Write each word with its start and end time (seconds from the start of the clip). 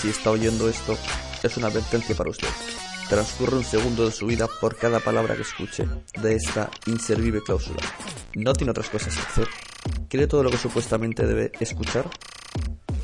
si 0.00 0.08
está 0.08 0.30
oyendo 0.30 0.66
esto, 0.68 0.96
es 1.42 1.56
una 1.58 1.66
advertencia 1.66 2.14
para 2.14 2.30
usted. 2.30 2.48
Transcurre 3.10 3.56
un 3.56 3.64
segundo 3.64 4.06
de 4.06 4.12
su 4.12 4.26
vida 4.26 4.48
por 4.60 4.76
cada 4.76 4.98
palabra 5.00 5.36
que 5.36 5.42
escuche 5.42 5.86
de 6.22 6.36
esta 6.36 6.70
inservible 6.86 7.42
cláusula. 7.42 7.80
¿No 8.34 8.54
tiene 8.54 8.70
otras 8.70 8.88
cosas 8.88 9.14
que 9.14 9.20
hacer? 9.20 9.48
¿Cree 10.08 10.26
todo 10.26 10.42
lo 10.42 10.50
que 10.50 10.56
supuestamente 10.56 11.26
debe 11.26 11.52
escuchar? 11.60 12.08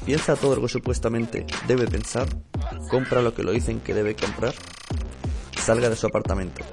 ¿Piensa 0.07 0.37
todo 0.37 0.57
lo 0.57 0.63
que 0.63 0.69
supuestamente 0.69 1.45
debe 1.67 1.87
pensar? 1.87 2.29
¿Compra 2.89 3.21
lo 3.21 3.35
que 3.35 3.43
lo 3.43 3.53
dicen 3.53 3.81
que 3.81 3.93
debe 3.93 4.17
comprar? 4.17 4.55
Salga 5.61 5.91
de 5.91 5.97
su 5.97 6.07
apartamento. 6.07 6.65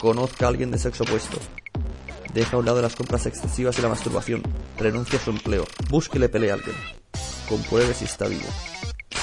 Conozca 0.00 0.46
a 0.46 0.48
alguien 0.48 0.70
de 0.70 0.78
sexo 0.78 1.04
opuesto. 1.04 1.38
Deja 2.32 2.56
a 2.56 2.60
un 2.60 2.66
lado 2.66 2.80
las 2.80 2.96
compras 2.96 3.26
excesivas 3.26 3.78
y 3.78 3.82
la 3.82 3.88
masturbación. 3.88 4.42
Renuncia 4.78 5.18
a 5.18 5.22
su 5.22 5.30
empleo. 5.30 5.66
Búsquele 5.90 6.30
pelea 6.30 6.54
a 6.54 6.56
alguien. 6.56 6.76
Compruebe 7.48 7.92
si 7.92 8.04
está 8.06 8.26
vivo. 8.26 8.46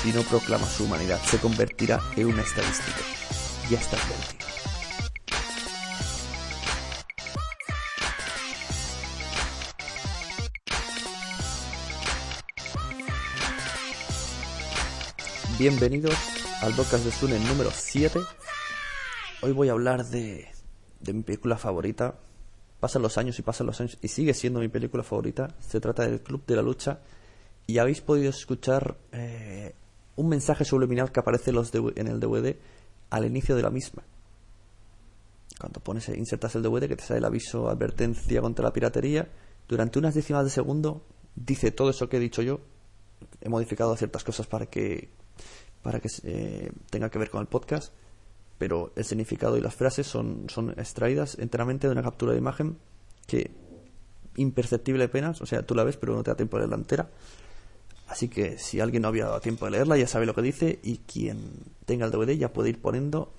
Si 0.03 0.11
no 0.11 0.21
proclama 0.23 0.67
su 0.67 0.83
humanidad, 0.83 1.17
se 1.23 1.39
convertirá 1.39 1.97
en 2.17 2.27
una 2.27 2.41
estadística. 2.41 2.97
Ya 3.69 3.79
está 3.79 3.95
advertido. 3.95 4.45
Bienvenidos 15.57 16.17
al 16.61 16.75
podcast 16.75 17.05
de 17.05 17.11
Sune 17.13 17.39
número 17.39 17.71
7. 17.73 18.19
Hoy 19.41 19.53
voy 19.53 19.69
a 19.69 19.71
hablar 19.71 20.03
de, 20.07 20.49
de 20.99 21.13
mi 21.13 21.23
película 21.23 21.55
favorita. 21.55 22.19
Pasan 22.81 23.03
los 23.03 23.17
años 23.17 23.39
y 23.39 23.41
pasan 23.41 23.67
los 23.67 23.79
años 23.79 23.97
y 24.01 24.09
sigue 24.09 24.33
siendo 24.33 24.59
mi 24.59 24.67
película 24.67 25.03
favorita. 25.03 25.55
Se 25.61 25.79
trata 25.79 26.03
del 26.03 26.19
Club 26.19 26.45
de 26.45 26.57
la 26.57 26.61
Lucha. 26.61 26.99
Y 27.65 27.77
habéis 27.77 28.01
podido 28.01 28.29
escuchar 28.29 28.97
eh, 29.13 29.73
un 30.15 30.29
mensaje 30.29 30.65
subliminal 30.65 31.11
que 31.11 31.19
aparece 31.19 31.49
en, 31.49 31.55
los 31.55 31.73
en 31.73 32.07
el 32.07 32.19
DVD 32.19 32.55
al 33.09 33.25
inicio 33.25 33.55
de 33.55 33.61
la 33.61 33.69
misma. 33.69 34.03
Cuando 35.59 35.79
pones, 35.79 36.09
insertas 36.09 36.55
el 36.55 36.63
DVD 36.63 36.87
que 36.87 36.95
te 36.95 37.03
sale 37.03 37.19
el 37.19 37.25
aviso 37.25 37.69
advertencia 37.69 38.41
contra 38.41 38.63
la 38.63 38.73
piratería, 38.73 39.29
durante 39.67 39.99
unas 39.99 40.13
décimas 40.13 40.43
de 40.43 40.49
segundo 40.49 41.03
dice 41.35 41.71
todo 41.71 41.89
eso 41.89 42.09
que 42.09 42.17
he 42.17 42.19
dicho 42.19 42.41
yo. 42.41 42.59
He 43.41 43.49
modificado 43.49 43.95
ciertas 43.95 44.23
cosas 44.23 44.47
para 44.47 44.65
que 44.65 45.09
para 45.81 45.99
que 45.99 46.09
eh, 46.23 46.71
tenga 46.89 47.09
que 47.09 47.19
ver 47.19 47.29
con 47.29 47.41
el 47.41 47.47
podcast, 47.47 47.93
pero 48.57 48.93
el 48.95 49.03
significado 49.03 49.57
y 49.57 49.61
las 49.61 49.75
frases 49.75 50.07
son, 50.07 50.45
son 50.47 50.71
extraídas 50.71 51.37
enteramente 51.37 51.87
de 51.87 51.91
una 51.91 52.01
captura 52.01 52.31
de 52.31 52.37
imagen 52.37 52.77
que 53.27 53.51
imperceptible 54.37 55.03
apenas, 55.03 55.41
o 55.41 55.45
sea, 55.45 55.65
tú 55.65 55.75
la 55.75 55.83
ves 55.83 55.97
pero 55.97 56.15
no 56.15 56.23
te 56.23 56.31
da 56.31 56.37
tiempo 56.37 56.57
de 56.57 56.61
leerla 56.61 56.77
entera. 56.77 57.09
Así 58.07 58.27
que 58.27 58.57
si 58.57 58.79
alguien 58.79 59.01
no 59.01 59.07
había 59.07 59.25
dado 59.25 59.39
tiempo 59.39 59.65
de 59.65 59.71
leerla 59.71 59.97
ya 59.97 60.07
sabe 60.07 60.25
lo 60.25 60.35
que 60.35 60.41
dice 60.41 60.79
y 60.83 60.97
quien 60.97 61.37
tenga 61.85 62.05
el 62.05 62.11
DVD 62.11 62.37
ya 62.37 62.53
puede 62.53 62.69
ir 62.69 62.79
poniendo 62.79 63.31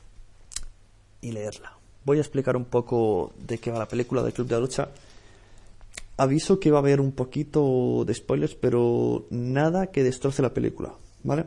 y 1.20 1.32
leerla. 1.32 1.76
Voy 2.04 2.18
a 2.18 2.20
explicar 2.20 2.56
un 2.56 2.64
poco 2.64 3.32
de 3.38 3.58
qué 3.58 3.70
va 3.70 3.78
la 3.78 3.88
película 3.88 4.22
del 4.22 4.32
Club 4.32 4.48
de 4.48 4.54
la 4.54 4.60
Lucha. 4.60 4.88
Aviso 6.16 6.60
que 6.60 6.70
va 6.70 6.78
a 6.78 6.80
haber 6.80 7.00
un 7.00 7.12
poquito 7.12 8.04
de 8.06 8.14
spoilers, 8.14 8.54
pero 8.54 9.26
nada 9.30 9.88
que 9.88 10.02
destroce 10.02 10.42
la 10.42 10.54
película, 10.54 10.94
¿vale? 11.22 11.46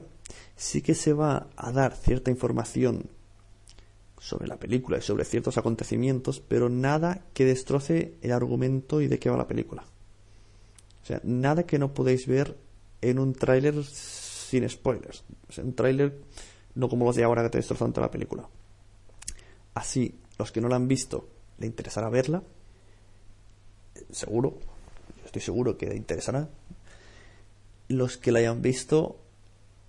sí 0.57 0.81
que 0.81 0.95
se 0.95 1.13
va 1.13 1.47
a 1.55 1.71
dar 1.71 1.95
cierta 1.95 2.31
información 2.31 3.09
sobre 4.19 4.47
la 4.47 4.57
película 4.57 4.97
y 4.97 5.01
sobre 5.01 5.23
ciertos 5.23 5.57
acontecimientos, 5.57 6.41
pero 6.41 6.67
nada 6.67 7.23
que 7.33 7.45
destroce 7.45 8.15
el 8.21 8.31
argumento 8.31 8.99
y 8.99 9.07
de 9.07 9.19
qué 9.19 9.29
va 9.29 9.37
la 9.37 9.47
película. 9.47 9.83
O 11.03 11.05
sea, 11.05 11.21
nada 11.23 11.63
que 11.63 11.79
no 11.79 11.93
podéis 11.93 12.27
ver 12.27 12.57
en 13.01 13.19
un 13.19 13.33
tráiler 13.33 13.83
sin 13.83 14.67
spoilers. 14.69 15.23
Sea, 15.49 15.63
un 15.63 15.73
tráiler 15.73 16.19
no 16.75 16.89
como 16.89 17.05
los 17.05 17.15
de 17.15 17.23
ahora 17.23 17.43
que 17.43 17.49
te 17.49 17.57
destrozan 17.57 17.91
toda 17.91 18.07
la 18.07 18.11
película. 18.11 18.47
Así, 19.73 20.19
los 20.37 20.51
que 20.51 20.61
no 20.61 20.69
la 20.69 20.75
han 20.75 20.87
visto, 20.87 21.27
le 21.57 21.67
interesará 21.67 22.09
verla. 22.09 22.43
Seguro, 24.11 24.59
estoy 25.25 25.41
seguro 25.41 25.77
que 25.77 25.87
le 25.87 25.95
interesará. 25.95 26.49
Los 27.87 28.17
que 28.17 28.31
la 28.31 28.39
hayan 28.39 28.61
visto, 28.61 29.17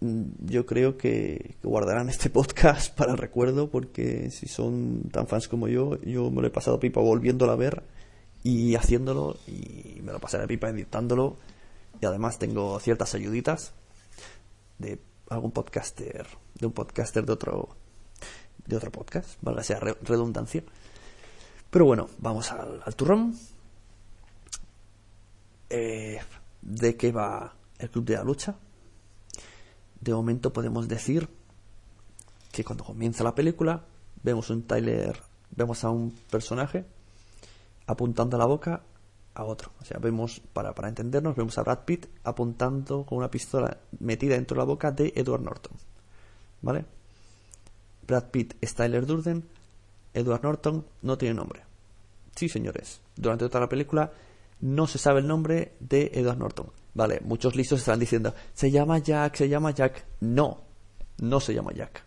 yo 0.01 0.67
creo 0.67 0.97
que, 0.97 1.57
guardarán 1.63 2.09
este 2.11 2.31
podcast 2.31 2.95
para 2.97 3.13
el 3.13 3.19
recuerdo 3.19 3.71
porque 3.71 4.31
si 4.31 4.49
son 4.49 5.03
tan 5.11 5.27
fans 5.27 5.49
como 5.49 5.69
yo, 5.69 6.01
yo 6.03 6.31
me 6.31 6.41
lo 6.41 6.49
he 6.49 6.51
pasado 6.51 6.81
pipa 6.81 7.01
volviéndolo 7.01 7.53
a 7.53 7.57
ver 7.57 7.83
y 8.45 8.77
haciéndolo 8.77 9.37
y 9.47 10.01
me 10.03 10.13
lo 10.13 10.21
pasaré 10.21 10.47
pipa 10.47 10.69
editándolo 10.71 11.37
y 12.01 12.07
además 12.07 12.39
tengo 12.39 12.79
ciertas 12.81 13.15
ayuditas 13.15 13.73
de 14.79 15.01
algún 15.29 15.51
podcaster, 15.51 16.27
de 16.55 16.67
un 16.67 16.73
podcaster 16.73 17.25
de 17.25 17.33
otro 17.33 17.77
de 18.67 18.77
otro 18.77 18.93
podcast, 18.93 19.39
valga 19.41 19.63
sea 19.63 19.81
redundancia. 19.81 20.63
Pero 21.71 21.87
bueno, 21.87 22.09
vamos 22.19 22.53
al, 22.53 22.95
turrón. 22.95 23.35
Eh, 25.71 26.21
¿De 26.61 26.97
qué 26.97 27.13
va 27.13 27.55
el 27.79 27.91
Club 27.91 28.05
de 28.05 28.15
la 28.15 28.25
Lucha? 28.25 28.57
de 30.01 30.15
momento 30.15 30.53
podemos 30.53 30.89
decir 30.89 31.29
que 32.53 32.65
cuando 32.65 32.85
comienza 32.85 33.25
la 33.25 33.35
película 33.35 33.85
vemos 34.23 34.51
un 34.51 34.63
Tyler, 34.63 35.21
vemos 35.51 35.85
a 35.85 35.91
un 35.91 36.13
personaje 36.31 36.87
apuntando 37.87 38.37
a 38.37 38.39
la 38.39 38.47
boca 38.47 38.83
a 39.39 39.45
otro. 39.45 39.71
O 39.81 39.85
sea, 39.85 39.99
vemos, 39.99 40.41
para, 40.53 40.75
para 40.75 40.89
entendernos, 40.89 41.37
vemos 41.37 41.57
a 41.59 41.63
Brad 41.63 41.85
Pitt 41.85 42.07
apuntando 42.25 43.07
con 43.07 43.19
una 43.19 43.31
pistola 43.31 43.79
metida 44.01 44.35
dentro 44.35 44.57
de 44.57 44.59
la 44.59 44.65
boca 44.65 44.91
de 44.91 45.13
Edward 45.15 45.43
Norton. 45.43 45.77
¿Vale? 46.61 46.85
Brad 48.07 48.31
Pitt 48.31 48.55
es 48.61 48.75
Durden, 48.75 49.45
Edward 50.13 50.43
Norton 50.43 50.85
no 51.03 51.17
tiene 51.17 51.35
nombre. 51.35 51.63
Sí, 52.35 52.49
señores, 52.49 53.01
durante 53.15 53.47
toda 53.47 53.61
la 53.61 53.69
película 53.69 54.13
no 54.61 54.89
se 54.89 54.99
sabe 54.99 55.21
el 55.21 55.29
nombre 55.29 55.75
de 55.79 56.11
Edward 56.15 56.39
Norton. 56.39 56.73
Vale, 56.95 57.21
muchos 57.25 57.55
listos 57.55 57.79
están 57.79 58.01
diciendo, 58.01 58.35
se 58.55 58.73
llama 58.73 58.99
Jack, 58.99 59.37
se 59.37 59.49
llama 59.49 59.71
Jack. 59.71 60.05
No, 60.21 60.65
no 61.19 61.39
se 61.39 61.55
llama 61.55 61.73
Jack. 61.73 62.05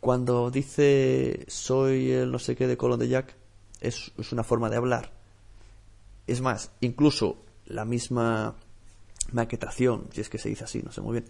Cuando 0.00 0.50
dice 0.50 1.44
soy 1.46 2.10
el 2.10 2.32
no 2.32 2.40
sé 2.40 2.56
qué 2.56 2.66
de 2.66 2.76
Colón 2.76 2.98
de 2.98 3.08
Jack, 3.08 3.36
es, 3.80 4.12
una 4.32 4.44
forma 4.44 4.68
de 4.70 4.76
hablar. 4.76 5.12
Es 6.30 6.40
más, 6.40 6.70
incluso 6.80 7.38
la 7.66 7.84
misma 7.84 8.54
maquetación, 9.32 10.06
si 10.12 10.20
es 10.20 10.28
que 10.28 10.38
se 10.38 10.48
dice 10.48 10.62
así, 10.62 10.80
no 10.80 10.92
sé 10.92 11.00
muy 11.00 11.14
bien, 11.14 11.24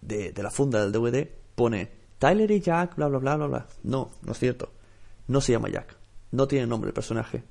de, 0.00 0.34
la 0.42 0.50
funda 0.50 0.80
del 0.80 0.90
DVD, 0.90 1.28
pone 1.54 1.88
Tyler 2.18 2.50
y 2.50 2.60
Jack, 2.60 2.96
bla, 2.96 3.06
bla, 3.06 3.20
bla, 3.20 3.36
bla, 3.36 3.46
bla. 3.46 3.66
No, 3.84 4.10
no 4.22 4.32
es 4.32 4.38
cierto. 4.40 4.72
No 5.28 5.40
se 5.40 5.52
llama 5.52 5.68
Jack. 5.68 5.96
No 6.32 6.48
tiene 6.48 6.66
nombre 6.66 6.88
el 6.88 6.94
personaje. 6.94 7.44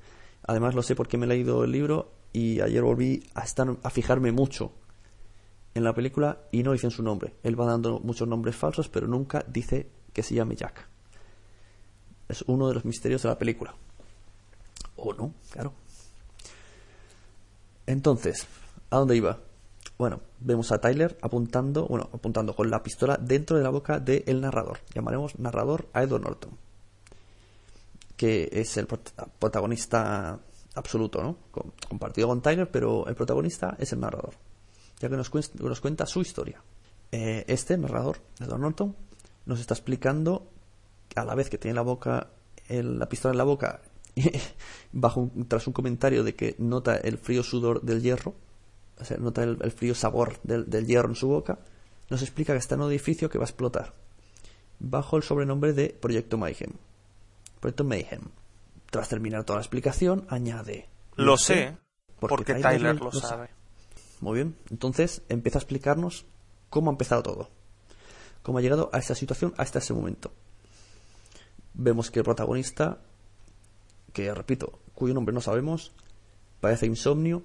Además 0.46 0.74
lo 0.74 0.82
sé 0.82 0.94
porque 0.94 1.16
me 1.16 1.24
he 1.24 1.28
leído 1.30 1.64
el 1.64 1.72
libro 1.72 2.12
y 2.34 2.60
ayer 2.60 2.82
volví 2.82 3.30
a, 3.32 3.44
estar, 3.44 3.66
a 3.82 3.88
fijarme 3.88 4.30
mucho 4.30 4.72
en 5.72 5.84
la 5.84 5.94
película 5.94 6.42
y 6.52 6.64
no 6.64 6.72
dicen 6.72 6.90
su 6.90 7.02
nombre. 7.02 7.32
Él 7.42 7.58
va 7.58 7.64
dando 7.64 7.98
muchos 8.00 8.28
nombres 8.28 8.56
falsos, 8.56 8.90
pero 8.90 9.06
nunca 9.06 9.42
dice 9.48 9.88
que 10.12 10.22
se 10.22 10.34
llame 10.34 10.54
Jack. 10.54 10.86
Es 12.28 12.44
uno 12.46 12.68
de 12.68 12.74
los 12.74 12.84
misterios 12.84 13.22
de 13.22 13.30
la 13.30 13.38
película. 13.38 13.74
O 14.96 15.14
no, 15.14 15.32
claro. 15.50 15.72
Entonces, 17.86 18.46
¿a 18.90 18.98
dónde 18.98 19.16
iba? 19.16 19.38
Bueno, 19.98 20.20
vemos 20.40 20.72
a 20.72 20.80
Tyler 20.80 21.16
apuntando, 21.22 21.86
bueno, 21.86 22.08
apuntando 22.12 22.54
con 22.56 22.70
la 22.70 22.82
pistola 22.82 23.16
dentro 23.16 23.56
de 23.56 23.62
la 23.62 23.70
boca 23.70 24.00
del 24.00 24.40
narrador. 24.40 24.78
Llamaremos 24.94 25.38
narrador 25.38 25.88
a 25.92 26.02
Edward 26.02 26.22
Norton, 26.22 26.50
que 28.16 28.48
es 28.52 28.76
el 28.76 28.86
protagonista 28.86 30.38
absoluto, 30.74 31.22
¿no? 31.22 31.36
Compartido 31.88 32.28
con 32.28 32.42
Tyler, 32.42 32.68
pero 32.70 33.06
el 33.06 33.14
protagonista 33.14 33.76
es 33.78 33.92
el 33.92 34.00
narrador, 34.00 34.34
ya 34.98 35.08
que 35.08 35.16
nos, 35.16 35.30
nos 35.54 35.80
cuenta 35.80 36.06
su 36.06 36.20
historia. 36.20 36.60
Eh, 37.12 37.44
este 37.46 37.78
narrador, 37.78 38.18
Edward 38.40 38.60
Norton, 38.60 38.96
nos 39.46 39.60
está 39.60 39.74
explicando 39.74 40.50
a 41.14 41.24
la 41.24 41.36
vez 41.36 41.48
que 41.48 41.58
tiene 41.58 41.76
la 41.76 41.82
boca, 41.82 42.30
la 42.68 43.08
pistola 43.08 43.32
en 43.32 43.38
la 43.38 43.44
boca, 43.44 43.80
bajo 44.92 45.30
tras 45.48 45.66
un 45.66 45.72
comentario 45.72 46.24
de 46.24 46.34
que 46.34 46.54
nota 46.58 46.96
el 46.96 47.18
frío 47.18 47.42
sudor 47.42 47.82
del 47.82 48.02
hierro, 48.02 48.34
o 48.98 49.04
sea, 49.04 49.16
nota 49.16 49.42
el, 49.42 49.72
frío 49.72 49.94
sabor 49.94 50.38
del, 50.42 50.68
del, 50.70 50.86
hierro 50.86 51.08
en 51.08 51.16
su 51.16 51.28
boca, 51.28 51.58
nos 52.10 52.22
explica 52.22 52.52
que 52.52 52.58
está 52.58 52.74
en 52.76 52.82
un 52.82 52.90
edificio 52.90 53.28
que 53.28 53.38
va 53.38 53.44
a 53.44 53.48
explotar, 53.48 53.94
bajo 54.78 55.16
el 55.16 55.22
sobrenombre 55.22 55.72
de 55.72 55.88
Proyecto 55.88 56.38
Mayhem. 56.38 56.72
Proyecto 57.60 57.84
Mayhem. 57.84 58.22
Tras 58.90 59.08
terminar 59.08 59.44
toda 59.44 59.58
la 59.58 59.62
explicación, 59.62 60.26
añade. 60.28 60.88
Lo 61.16 61.36
sé, 61.36 61.76
porque, 62.20 62.54
Tyler, 62.54 63.00
lo, 63.00 63.10
sabe. 63.10 63.50
Muy 64.20 64.34
bien, 64.34 64.56
entonces 64.70 65.22
empieza 65.28 65.58
a 65.58 65.60
explicarnos 65.60 66.26
cómo 66.70 66.90
ha 66.90 66.94
empezado 66.94 67.22
todo. 67.22 67.50
Cómo 68.42 68.58
ha 68.58 68.60
llegado 68.60 68.90
a 68.92 68.98
esta 68.98 69.14
situación 69.14 69.54
hasta 69.56 69.78
ese 69.78 69.94
momento. 69.94 70.32
Vemos 71.72 72.10
que 72.10 72.20
el 72.20 72.24
protagonista, 72.24 72.98
que 74.14 74.32
repito, 74.32 74.78
cuyo 74.94 75.12
nombre 75.12 75.34
no 75.34 75.42
sabemos, 75.42 75.92
parece 76.60 76.86
insomnio, 76.86 77.42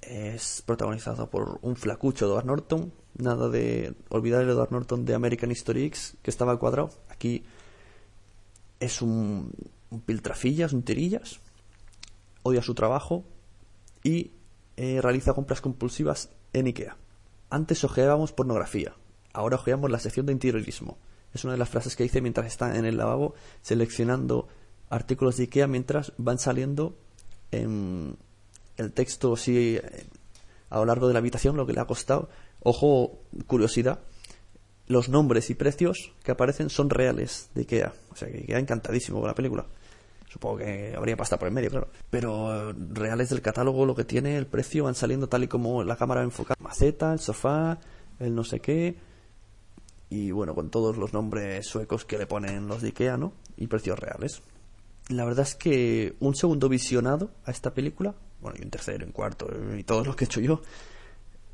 es 0.00 0.62
protagonizado 0.64 1.28
por 1.28 1.58
un 1.62 1.74
flacucho 1.74 2.26
Edward 2.26 2.46
Norton, 2.46 2.92
Nada 3.16 3.48
de 3.48 3.94
olvidar 4.08 4.42
el 4.42 4.50
Edward 4.50 4.72
Norton 4.72 5.04
de 5.04 5.14
American 5.14 5.50
History 5.50 5.84
X, 5.84 6.16
que 6.20 6.30
estaba 6.32 6.58
cuadrado. 6.58 6.90
Aquí 7.08 7.44
es 8.80 9.02
un, 9.02 9.52
un 9.90 10.00
piltrafillas, 10.00 10.72
un 10.72 10.82
tirillas, 10.82 11.38
odia 12.42 12.60
su 12.60 12.74
trabajo 12.74 13.24
y 14.02 14.32
eh, 14.76 15.00
realiza 15.00 15.32
compras 15.32 15.60
compulsivas 15.60 16.30
en 16.52 16.66
Ikea. 16.66 16.96
Antes 17.50 17.84
ojeábamos 17.84 18.32
pornografía, 18.32 18.96
ahora 19.32 19.56
ojeamos 19.56 19.92
la 19.92 20.00
sección 20.00 20.26
de 20.26 20.32
interiorismo. 20.32 20.98
Es 21.32 21.44
una 21.44 21.52
de 21.52 21.58
las 21.58 21.68
frases 21.68 21.94
que 21.94 22.02
dice 22.02 22.20
mientras 22.20 22.48
está 22.48 22.76
en 22.76 22.84
el 22.84 22.96
lavabo 22.96 23.34
seleccionando 23.62 24.48
artículos 24.90 25.36
de 25.36 25.44
Ikea 25.44 25.66
mientras 25.66 26.12
van 26.18 26.38
saliendo 26.38 26.96
en 27.50 28.16
el 28.76 28.92
texto 28.92 29.36
sí 29.36 29.78
a 30.70 30.78
lo 30.78 30.86
largo 30.86 31.06
de 31.06 31.12
la 31.12 31.20
habitación 31.20 31.56
lo 31.56 31.66
que 31.66 31.72
le 31.72 31.80
ha 31.80 31.86
costado. 31.86 32.28
Ojo, 32.60 33.20
curiosidad, 33.46 34.00
los 34.86 35.08
nombres 35.08 35.50
y 35.50 35.54
precios 35.54 36.12
que 36.22 36.32
aparecen 36.32 36.70
son 36.70 36.90
reales 36.90 37.50
de 37.54 37.62
Ikea. 37.62 37.92
O 38.10 38.16
sea 38.16 38.28
que 38.28 38.44
queda 38.44 38.58
encantadísimo 38.58 39.20
con 39.20 39.28
la 39.28 39.34
película. 39.34 39.66
Supongo 40.28 40.58
que 40.58 40.94
habría 40.96 41.16
pasta 41.16 41.38
por 41.38 41.46
el 41.46 41.54
medio, 41.54 41.70
claro. 41.70 41.88
Pero 42.10 42.70
eh, 42.70 42.74
reales 42.90 43.30
del 43.30 43.40
catálogo, 43.40 43.86
lo 43.86 43.94
que 43.94 44.02
tiene, 44.02 44.36
el 44.36 44.46
precio, 44.46 44.84
van 44.84 44.96
saliendo 44.96 45.28
tal 45.28 45.44
y 45.44 45.48
como 45.48 45.84
la 45.84 45.94
cámara 45.94 46.22
enfoca. 46.22 46.56
Maceta, 46.58 47.12
el 47.12 47.20
sofá, 47.20 47.78
el 48.18 48.34
no 48.34 48.42
sé 48.42 48.58
qué. 48.58 48.96
Y 50.10 50.32
bueno, 50.32 50.56
con 50.56 50.70
todos 50.70 50.96
los 50.96 51.12
nombres 51.12 51.68
suecos 51.68 52.04
que 52.04 52.18
le 52.18 52.26
ponen 52.26 52.66
los 52.66 52.82
de 52.82 52.88
Ikea, 52.88 53.16
¿no? 53.16 53.32
Y 53.56 53.68
precios 53.68 53.96
reales. 53.96 54.42
La 55.08 55.24
verdad 55.24 55.46
es 55.46 55.54
que 55.54 56.16
un 56.20 56.34
segundo 56.34 56.68
visionado 56.68 57.30
a 57.44 57.50
esta 57.50 57.74
película, 57.74 58.14
bueno, 58.40 58.56
y 58.58 58.64
un 58.64 58.70
tercero, 58.70 59.04
un 59.04 59.12
cuarto, 59.12 59.46
y 59.76 59.84
todo 59.84 60.04
lo 60.04 60.16
que 60.16 60.24
he 60.24 60.26
hecho 60.26 60.40
yo, 60.40 60.62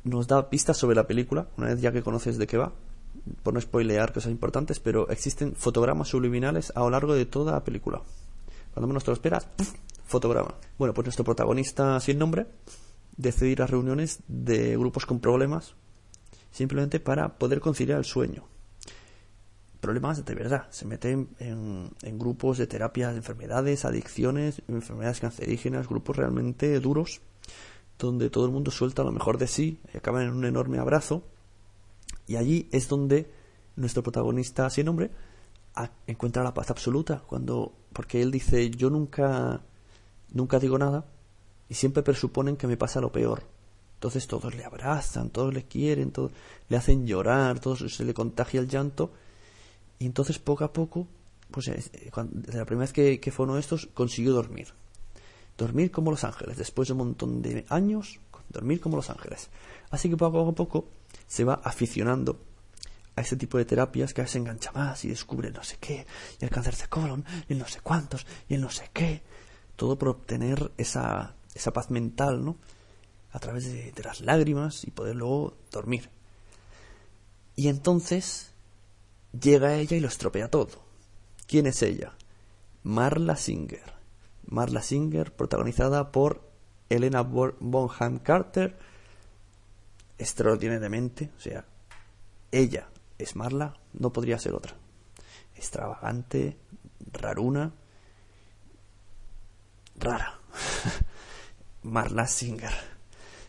nos 0.05 0.29
da 0.29 0.49
pistas 0.49 0.77
sobre 0.77 0.97
la 0.97 1.07
película, 1.07 1.49
una 1.57 1.69
vez 1.69 1.81
ya 1.81 1.93
que 1.93 2.03
conoces 2.03 2.39
de 2.39 2.47
qué 2.47 2.57
va, 2.57 2.73
por 3.43 3.53
no 3.55 3.61
spoilear 3.61 4.13
cosas 4.13 4.31
importantes, 4.31 4.81
pero 4.81 5.09
existen 5.11 5.55
fotogramas 5.55 6.09
subliminales 6.09 6.73
a 6.75 6.81
lo 6.81 6.91
largo 6.91 7.15
de 7.15 7.27
toda 7.27 7.53
la 7.53 7.65
película. 7.65 8.01
Cuando 8.73 8.87
menos 8.87 9.05
te 9.05 9.11
lo 9.11 9.15
esperas, 9.15 9.49
fotograma. 10.05 10.55
Bueno, 10.79 10.95
pues 10.95 11.07
nuestro 11.07 11.25
protagonista 11.25 11.99
sin 12.01 12.19
nombre 12.19 12.47
decide 13.17 13.51
ir 13.51 13.63
a 13.63 13.67
reuniones 13.67 14.21
de 14.29 14.77
grupos 14.77 15.07
con 15.07 15.21
problemas 15.21 15.75
simplemente 16.51 17.01
para 17.01 17.39
poder 17.39 17.61
conciliar 17.61 17.99
el 17.99 18.05
sueño. 18.05 18.45
Problemas 19.81 20.25
de 20.25 20.35
verdad. 20.35 20.67
Se 20.71 20.85
meten 20.85 21.31
en, 21.39 22.19
grupos 22.19 22.59
de 22.59 22.67
terapia 22.67 23.11
de 23.11 23.17
enfermedades, 23.17 23.85
adicciones, 23.85 24.63
enfermedades 24.69 25.21
cancerígenas, 25.21 25.89
grupos 25.89 26.17
realmente 26.17 26.79
duros, 26.81 27.21
donde 27.99 28.31
todo 28.31 28.47
el 28.47 28.53
mundo 28.53 28.71
suelta 28.71 29.03
lo 29.03 29.13
mejor 29.13 29.39
de 29.39 29.47
sí 29.47 29.81
y 29.93 29.97
acaban 29.97 30.25
en 30.25 30.33
un 30.33 30.45
enorme 30.45 30.79
abrazo 30.79 31.23
y 32.27 32.37
allí 32.37 32.69
es 32.71 32.89
donde 32.89 33.31
nuestro 33.77 34.03
protagonista 34.03 34.69
sin 34.71 34.87
nombre 34.87 35.11
encuentra 36.07 36.43
la 36.43 36.55
paz 36.55 36.71
absoluta 36.71 37.23
cuando 37.27 37.73
porque 37.93 38.23
él 38.23 38.31
dice 38.31 38.71
yo 38.71 38.91
nunca 38.91 39.63
nunca 40.33 40.59
digo 40.59 40.79
nada 40.79 41.07
y 41.69 41.75
siempre 41.75 42.03
presuponen 42.03 42.57
que 42.57 42.67
me 42.67 42.77
pasa 42.77 43.01
lo 43.01 43.11
peor 43.11 43.43
entonces 43.95 44.27
todos 44.27 44.55
le 44.55 44.65
abrazan 44.65 45.31
todos 45.31 45.53
le 45.53 45.65
quieren 45.65 46.11
todos 46.11 46.33
le 46.69 46.77
hacen 46.77 47.07
llorar 47.07 47.61
todos 47.61 47.95
se 47.95 48.05
le 48.05 48.15
contagia 48.15 48.61
el 48.61 48.69
llanto 48.69 49.13
y 50.01 50.07
entonces 50.07 50.41
poco 50.41 50.65
a 50.65 50.73
poco 50.73 51.07
pues 51.53 51.69
eh, 51.69 51.81
desde 52.33 52.59
la 52.59 52.65
primera 52.65 52.87
vez 52.87 52.93
que, 52.93 53.21
que 53.21 53.31
fue 53.31 53.45
uno 53.45 53.55
de 53.55 53.61
estos 53.61 53.87
consiguió 53.95 54.33
dormir 54.33 54.75
dormir 55.57 55.93
como 55.93 56.11
los 56.11 56.25
ángeles 56.25 56.57
después 56.57 56.89
de 56.89 56.95
un 56.95 56.99
montón 56.99 57.43
de 57.43 57.65
años 57.69 58.19
dormir 58.49 58.81
como 58.81 58.97
los 58.97 59.11
ángeles 59.11 59.51
así 59.91 60.11
que 60.11 60.17
poco 60.17 60.49
a 60.49 60.55
poco 60.55 60.89
se 61.29 61.45
va 61.45 61.61
aficionando 61.63 62.41
a 63.17 63.21
este 63.21 63.37
tipo 63.37 63.59
de 63.59 63.65
terapias 63.65 64.15
que 64.15 64.21
a 64.21 64.25
veces 64.25 64.37
engancha 64.37 64.73
más 64.73 65.05
y 65.05 65.09
descubre 65.09 65.51
no 65.51 65.63
sé 65.63 65.77
qué, 65.79 66.07
y 66.41 66.45
el 66.45 66.51
cáncer 66.51 66.77
de 66.77 66.89
colon, 66.89 67.25
y 67.49 67.53
el 67.53 67.59
no 67.59 67.67
sé 67.67 67.81
cuántos, 67.81 68.27
y 68.49 68.55
el 68.55 68.61
no 68.61 68.71
sé 68.71 68.91
qué. 68.93 69.23
Todo 69.77 69.99
por 69.99 70.09
obtener 70.09 70.73
esa, 70.77 71.35
esa 71.55 71.73
paz 71.73 71.91
mental, 71.91 72.45
¿no? 72.45 72.57
A 73.33 73.39
través 73.39 73.65
de, 73.65 73.93
de 73.93 74.03
las 74.03 74.21
lágrimas 74.21 74.85
y 74.85 74.91
poder 74.91 75.17
luego 75.17 75.57
dormir. 75.71 76.11
Y 77.57 77.69
entonces 77.69 78.53
llega 79.39 79.75
ella 79.75 79.97
y 79.97 80.01
lo 80.01 80.09
estropea 80.09 80.51
todo. 80.51 80.83
¿Quién 81.47 81.67
es 81.67 81.83
ella? 81.83 82.15
Marla 82.83 83.37
Singer. 83.37 83.93
Marla 84.47 84.83
Singer, 84.83 85.35
protagonizada 85.35 86.13
por 86.13 86.51
Elena 86.89 87.23
Bonham 87.23 88.19
Carter, 88.19 88.77
extraordinariamente, 90.19 91.31
o 91.37 91.41
sea, 91.41 91.65
ella 92.51 92.89
es 93.19 93.37
Marla, 93.37 93.79
no 93.93 94.13
podría 94.13 94.39
ser 94.39 94.55
otra. 94.55 94.75
Extravagante, 95.55 96.59
raruna, 97.13 97.73
rara. 99.97 100.41
Marla 101.83 102.27
Singer. 102.27 102.73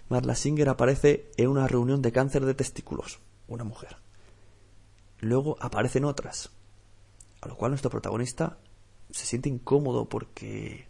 Marla 0.10 0.36
Singer 0.36 0.70
aparece 0.70 1.32
en 1.38 1.48
una 1.48 1.68
reunión 1.68 2.02
de 2.02 2.12
cáncer 2.12 2.46
de 2.46 2.54
testículos, 2.54 3.20
una 3.48 3.64
mujer. 3.64 3.98
Luego 5.22 5.56
aparecen 5.62 6.04
otras, 6.04 6.52
a 7.40 7.48
lo 7.48 7.56
cual 7.56 7.72
nuestro 7.72 7.90
protagonista 7.90 8.58
se 9.10 9.26
siente 9.26 9.50
incómodo 9.50 10.10
porque, 10.10 10.88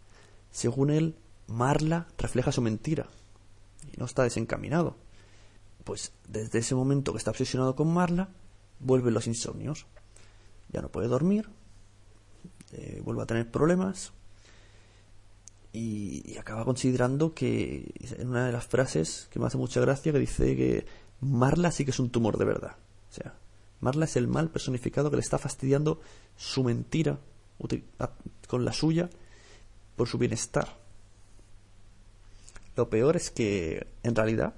según 0.50 0.90
él, 0.90 1.16
Marla 1.46 2.08
refleja 2.18 2.50
su 2.50 2.62
mentira 2.62 3.06
y 3.92 3.96
no 3.98 4.06
está 4.06 4.24
desencaminado 4.24 4.96
pues 5.82 6.12
desde 6.28 6.60
ese 6.60 6.74
momento 6.74 7.12
que 7.12 7.18
está 7.18 7.30
obsesionado 7.30 7.74
con 7.74 7.92
Marla, 7.92 8.28
vuelven 8.80 9.14
los 9.14 9.26
insomnios. 9.26 9.86
Ya 10.70 10.80
no 10.80 10.88
puede 10.90 11.08
dormir, 11.08 11.48
eh, 12.72 13.00
vuelve 13.04 13.22
a 13.22 13.26
tener 13.26 13.50
problemas 13.50 14.12
y, 15.72 16.36
acaba 16.38 16.64
considerando 16.64 17.34
que 17.34 17.94
en 18.18 18.28
una 18.28 18.46
de 18.46 18.52
las 18.52 18.66
frases 18.66 19.28
que 19.30 19.38
me 19.38 19.46
hace 19.46 19.58
mucha 19.58 19.80
gracia 19.80 20.12
que 20.12 20.18
dice 20.18 20.56
que 20.56 20.86
Marla 21.20 21.70
sí 21.70 21.84
que 21.84 21.90
es 21.90 22.00
un 22.00 22.10
tumor 22.10 22.38
de 22.38 22.44
verdad. 22.44 22.76
O 23.10 23.12
sea, 23.12 23.34
Marla 23.82 24.04
es 24.04 24.16
el 24.16 24.28
mal 24.28 24.48
personificado 24.48 25.10
que 25.10 25.16
le 25.16 25.22
está 25.22 25.38
fastidiando 25.38 26.00
su 26.36 26.62
mentira 26.62 27.18
con 28.46 28.64
la 28.64 28.72
suya 28.72 29.10
por 29.96 30.08
su 30.08 30.18
bienestar. 30.18 30.78
Lo 32.76 32.88
peor 32.88 33.16
es 33.16 33.30
que 33.30 33.88
en 34.04 34.14
realidad 34.14 34.54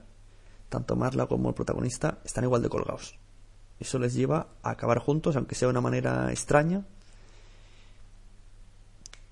tanto 0.69 0.95
Marla 0.95 1.27
como 1.27 1.49
el 1.49 1.55
protagonista 1.55 2.19
están 2.25 2.45
igual 2.45 2.63
de 2.63 2.69
colgados. 2.69 3.19
Eso 3.81 3.99
les 3.99 4.13
lleva 4.13 4.49
a 4.63 4.71
acabar 4.71 4.99
juntos, 4.99 5.37
aunque 5.37 5.55
sea 5.55 5.69
de 5.69 5.71
una 5.71 5.81
manera 5.81 6.31
extraña. 6.31 6.85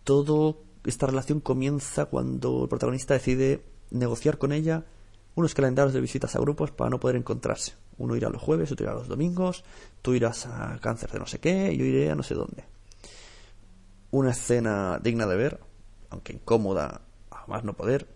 Toda 0.04 0.56
esta 0.84 1.06
relación 1.06 1.40
comienza 1.40 2.06
cuando 2.06 2.62
el 2.62 2.68
protagonista 2.68 3.14
decide 3.14 3.62
negociar 3.90 4.38
con 4.38 4.52
ella 4.52 4.86
unos 5.34 5.54
calendarios 5.54 5.92
de 5.92 6.00
visitas 6.00 6.34
a 6.34 6.40
grupos 6.40 6.70
para 6.70 6.90
no 6.90 6.98
poder 6.98 7.16
encontrarse. 7.16 7.81
Uno 7.98 8.16
irá 8.16 8.28
los 8.30 8.42
jueves, 8.42 8.72
otro 8.72 8.84
irá 8.84 8.94
los 8.94 9.08
domingos, 9.08 9.64
tú 10.00 10.14
irás 10.14 10.46
a 10.46 10.78
cáncer 10.80 11.10
de 11.10 11.18
no 11.18 11.26
sé 11.26 11.38
qué, 11.38 11.76
yo 11.76 11.84
iré 11.84 12.10
a 12.10 12.14
no 12.14 12.22
sé 12.22 12.34
dónde. 12.34 12.64
Una 14.10 14.30
escena 14.30 14.98
digna 15.02 15.26
de 15.26 15.36
ver, 15.36 15.60
aunque 16.10 16.32
incómoda 16.32 17.02
a 17.30 17.46
más 17.46 17.64
no 17.64 17.74
poder, 17.74 18.08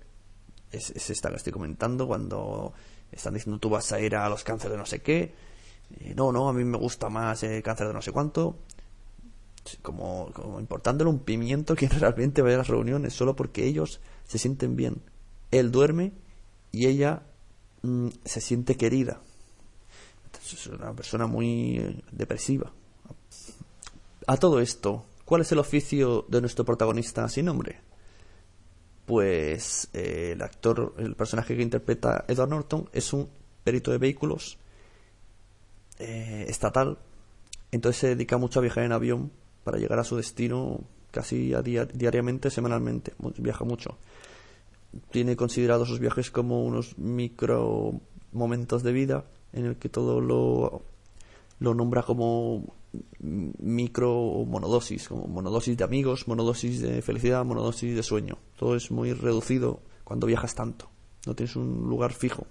es, 0.73 0.91
es 0.91 1.11
esta 1.11 1.31
que 1.31 1.37
estoy 1.37 1.53
comentando 1.53 2.07
cuando 2.07 2.75
están 3.13 3.35
diciendo 3.35 3.59
tú 3.59 3.71
vas 3.71 3.93
a 3.93 4.01
ir 4.01 4.17
a 4.17 4.29
los 4.29 4.45
cánceres 4.45 4.73
de 4.73 4.79
no 4.79 4.87
sé 4.87 5.01
qué. 5.01 5.35
no, 6.15 6.33
no, 6.33 6.49
a 6.49 6.53
mí 6.53 6.65
me 6.65 6.79
gusta 6.79 7.09
más 7.09 7.43
el 7.43 7.63
cáncer 7.63 7.89
de 7.89 7.95
no 7.95 8.03
sé 8.03 8.13
cuánto. 8.13 8.59
Como, 9.83 10.31
como 10.33 10.61
importándole 10.61 11.11
un 11.11 11.21
pimiento 11.21 11.75
que 11.75 11.89
realmente 11.89 12.43
vaya 12.43 12.55
a 12.57 12.59
las 12.59 12.69
reuniones 12.69 13.15
solo 13.15 13.35
porque 13.35 13.65
ellos 13.65 14.01
se 14.25 14.39
sienten 14.39 14.77
bien. 14.77 15.03
Él 15.51 15.71
duerme 15.71 16.13
y 16.73 16.87
ella 16.87 17.23
mm, 17.83 18.09
se 18.25 18.41
siente 18.41 18.77
querida. 18.77 19.21
Es 20.53 20.67
una 20.67 20.93
persona 20.95 21.27
muy 21.27 21.79
eh, 21.79 22.03
depresiva. 22.13 22.73
A 24.27 24.37
todo 24.37 24.61
esto, 24.61 25.07
¿cuál 25.25 25.43
es 25.43 25.53
el 25.53 25.59
oficio 25.59 26.25
de 26.29 26.41
nuestro 26.41 26.65
protagonista 26.65 27.29
sin 27.29 27.47
nombre? 27.47 27.81
pues 29.07 29.89
eh, 29.95 30.33
el 30.33 30.43
actor, 30.43 30.95
el 30.99 31.15
personaje 31.15 31.57
que 31.57 31.63
interpreta 31.63 32.25
Edward 32.29 32.51
Norton 32.51 32.91
es 32.93 33.13
un 33.13 33.29
perito 33.65 33.93
de 33.93 33.99
vehículos 33.99 34.59
eh, 35.99 36.45
estatal, 36.49 36.99
entonces 37.71 38.01
se 38.01 38.09
dedica 38.09 38.37
mucho 38.37 38.59
a 38.59 38.63
viajar 38.63 38.85
en 38.85 38.93
avión 38.93 39.33
para 39.65 39.79
llegar 39.79 39.99
a 39.99 40.05
su 40.05 40.17
destino 40.17 40.81
casi 41.11 41.55
a 41.55 41.63
diariamente, 41.63 42.51
semanalmente, 42.51 43.15
viaja 43.39 43.65
mucho. 43.65 43.97
Tiene 45.11 45.37
considerados 45.37 45.89
sus 45.89 45.99
viajes 45.99 46.31
como 46.31 46.65
unos 46.65 46.99
micro 46.99 48.01
momentos 48.33 48.83
de 48.83 48.93
vida 48.93 49.25
en 49.57 49.65
el 49.65 49.77
que 49.77 49.89
todo 49.89 50.21
lo, 50.21 50.83
lo 51.59 51.75
nombra 51.75 52.03
como 52.03 52.75
micro 53.21 54.45
monodosis, 54.47 55.09
como 55.09 55.27
monodosis 55.27 55.77
de 55.77 55.85
amigos, 55.85 56.29
monodosis 56.29 56.81
de 56.81 57.03
felicidad, 57.03 57.45
monodosis 57.45 57.97
de 57.97 58.03
sueño. 58.03 58.39
Todo 58.59 58.77
es 58.77 58.91
muy 58.91 59.13
reducido 59.13 59.81
cuando 60.05 60.27
viajas 60.27 60.55
tanto. 60.55 60.91
No 61.27 61.35
tienes 61.35 61.57
un 61.57 61.89
lugar 61.89 62.13
fijo. 62.13 62.47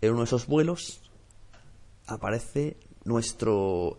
En 0.00 0.12
uno 0.12 0.20
de 0.20 0.26
esos 0.26 0.46
vuelos 0.46 1.02
aparece 2.06 2.76
nuestro 3.04 3.96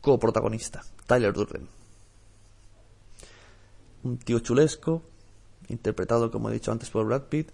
coprotagonista, 0.00 0.82
Tyler 1.06 1.32
Durden. 1.32 1.68
Un 4.04 4.18
tío 4.18 4.38
chulesco, 4.38 5.02
interpretado, 5.68 6.30
como 6.30 6.50
he 6.50 6.54
dicho 6.54 6.70
antes, 6.70 6.90
por 6.90 7.04
Brad 7.04 7.24
Pitt, 7.24 7.50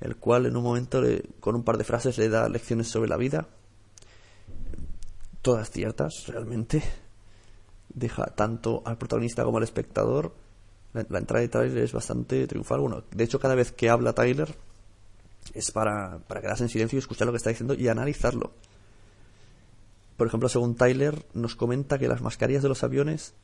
el 0.00 0.16
cual 0.16 0.46
en 0.46 0.56
un 0.56 0.62
momento, 0.62 1.02
con 1.40 1.54
un 1.54 1.62
par 1.62 1.76
de 1.76 1.84
frases, 1.84 2.16
le 2.18 2.28
da 2.28 2.48
lecciones 2.48 2.88
sobre 2.88 3.08
la 3.08 3.16
vida, 3.16 3.48
todas 5.42 5.70
ciertas, 5.70 6.26
realmente. 6.26 6.82
Deja 7.92 8.26
tanto 8.26 8.82
al 8.84 8.98
protagonista 8.98 9.44
como 9.44 9.58
al 9.58 9.64
espectador. 9.64 10.32
La, 10.92 11.18
entrada 11.18 11.40
de 11.40 11.48
Tyler 11.48 11.78
es 11.78 11.92
bastante 11.92 12.46
triunfal. 12.46 12.80
Bueno, 12.80 13.04
de 13.10 13.24
hecho, 13.24 13.38
cada 13.38 13.54
vez 13.54 13.72
que 13.72 13.90
habla 13.90 14.12
Tyler 14.12 14.54
es 15.54 15.70
para, 15.70 16.18
para 16.26 16.40
quedarse 16.40 16.64
en 16.64 16.68
silencio 16.68 16.96
y 16.96 17.00
escuchar 17.00 17.26
lo 17.26 17.32
que 17.32 17.38
está 17.38 17.50
diciendo 17.50 17.74
y 17.74 17.88
analizarlo. 17.88 18.52
Por 20.16 20.26
ejemplo, 20.26 20.48
según 20.48 20.76
Tyler, 20.76 21.24
nos 21.34 21.56
comenta 21.56 21.98
que 21.98 22.08
las 22.08 22.22
mascarillas 22.22 22.62
de 22.62 22.68
los 22.68 22.84
aviones 22.84 23.34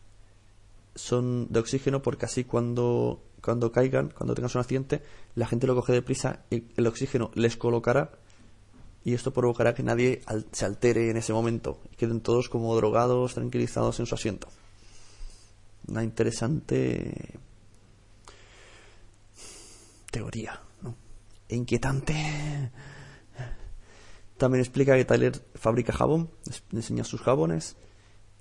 son 0.97 1.47
de 1.53 1.61
oxígeno 1.61 2.03
porque 2.03 2.27
así 2.27 2.45
cuando, 2.45 3.23
cuando 3.41 3.71
caigan, 3.71 4.11
cuando 4.11 4.35
tengan 4.35 4.51
un 4.53 4.61
accidente, 4.61 5.03
la 5.35 5.47
gente 5.47 5.67
lo 5.67 5.77
coge 5.77 5.93
deprisa 5.93 6.41
y 6.51 6.65
el 6.77 6.87
oxígeno 6.87 7.31
les 7.35 7.57
colocará 7.57 8.11
y 9.05 9.15
esto 9.15 9.33
provocará 9.33 9.73
que 9.73 9.85
nadie 9.85 10.23
se 10.51 10.65
altere 10.65 11.11
en 11.11 11.17
ese 11.17 11.33
momento 11.33 11.81
y 11.93 11.97
queden 11.97 12.21
todos 12.21 12.49
como 12.49 12.75
drogados, 12.75 13.35
tranquilizados 13.35 14.01
en 14.01 14.07
su 14.07 14.17
asiento. 14.17 14.49
Una 15.87 16.03
interesante 16.03 17.39
teoría, 20.11 20.61
¿no? 20.83 20.97
E 21.49 21.55
inquietante. 21.55 22.73
También 24.39 24.61
explica 24.61 24.97
que 24.97 25.05
Tyler 25.05 25.41
fabrica 25.55 25.93
jabón, 25.93 26.31
enseña 26.73 27.05
sus 27.05 27.21
jabones 27.23 27.77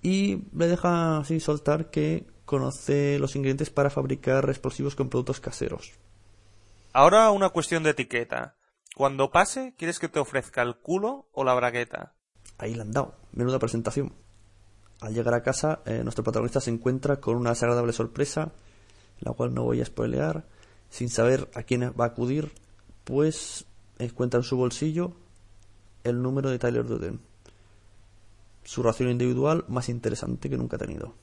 y 0.02 0.46
le 0.52 0.68
deja 0.68 1.20
así 1.20 1.40
soltar 1.40 1.92
que 1.92 2.26
conoce 2.46 3.20
los 3.20 3.36
ingredientes 3.36 3.70
para 3.70 3.90
fabricar 3.90 4.50
explosivos 4.50 4.96
con 4.96 5.10
productos 5.10 5.40
caseros. 5.40 5.94
Ahora 6.94 7.32
una 7.32 7.50
cuestión 7.50 7.84
de 7.84 7.90
etiqueta. 7.90 8.56
Cuando 8.96 9.30
pase, 9.30 9.74
¿quieres 9.78 10.00
que 10.00 10.08
te 10.08 10.20
ofrezca 10.20 10.62
el 10.62 10.78
culo 10.78 11.28
o 11.34 11.44
la 11.44 11.54
bragueta? 11.54 12.14
Ahí 12.58 12.74
le 12.74 12.84
han 12.84 12.92
dado. 12.92 13.16
Menuda 13.34 13.60
presentación. 13.60 14.14
Al 15.02 15.14
llegar 15.14 15.34
a 15.34 15.44
casa, 15.44 15.82
eh, 15.86 16.02
nuestro 16.04 16.24
protagonista 16.24 16.62
se 16.62 16.72
encuentra 16.72 17.20
con 17.20 17.36
una 17.36 17.50
desagradable 17.50 17.92
sorpresa, 17.92 18.54
la 19.20 19.34
cual 19.34 19.54
no 19.54 19.64
voy 19.64 19.82
a 19.82 19.86
spoilear, 19.86 20.46
sin 20.90 21.10
saber 21.10 21.50
a 21.54 21.64
quién 21.64 21.94
va 22.00 22.06
a 22.06 22.08
acudir, 22.08 22.54
pues 23.04 23.66
encuentra 24.00 24.40
en 24.40 24.44
su 24.44 24.56
bolsillo 24.56 25.14
el 26.06 26.22
número 26.22 26.50
de 26.50 26.60
Tyler 26.60 26.86
Durden. 26.86 27.20
Su 28.64 28.82
ración 28.84 29.10
individual 29.10 29.66
más 29.68 29.90
interesante 29.90 30.50
que 30.50 30.58
nunca 30.58 30.78
ha 30.78 30.80
tenido, 30.80 31.14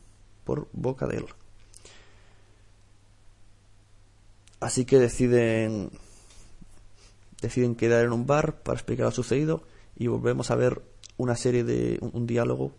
por 0.45 0.69
boca 0.73 1.07
de 1.07 1.19
él. 1.19 1.27
Así 4.61 4.85
que 4.85 4.99
deciden 4.99 5.91
deciden 7.41 7.75
quedar 7.75 8.05
en 8.05 8.13
un 8.13 8.27
bar 8.27 8.63
para 8.63 8.77
explicar 8.77 9.07
lo 9.07 9.11
sucedido 9.11 9.65
y 9.97 10.07
volvemos 10.07 10.51
a 10.51 10.55
ver 10.55 10.81
una 11.17 11.37
serie 11.37 11.65
de 11.65 11.99
un, 12.01 12.27
diálogo, 12.27 12.73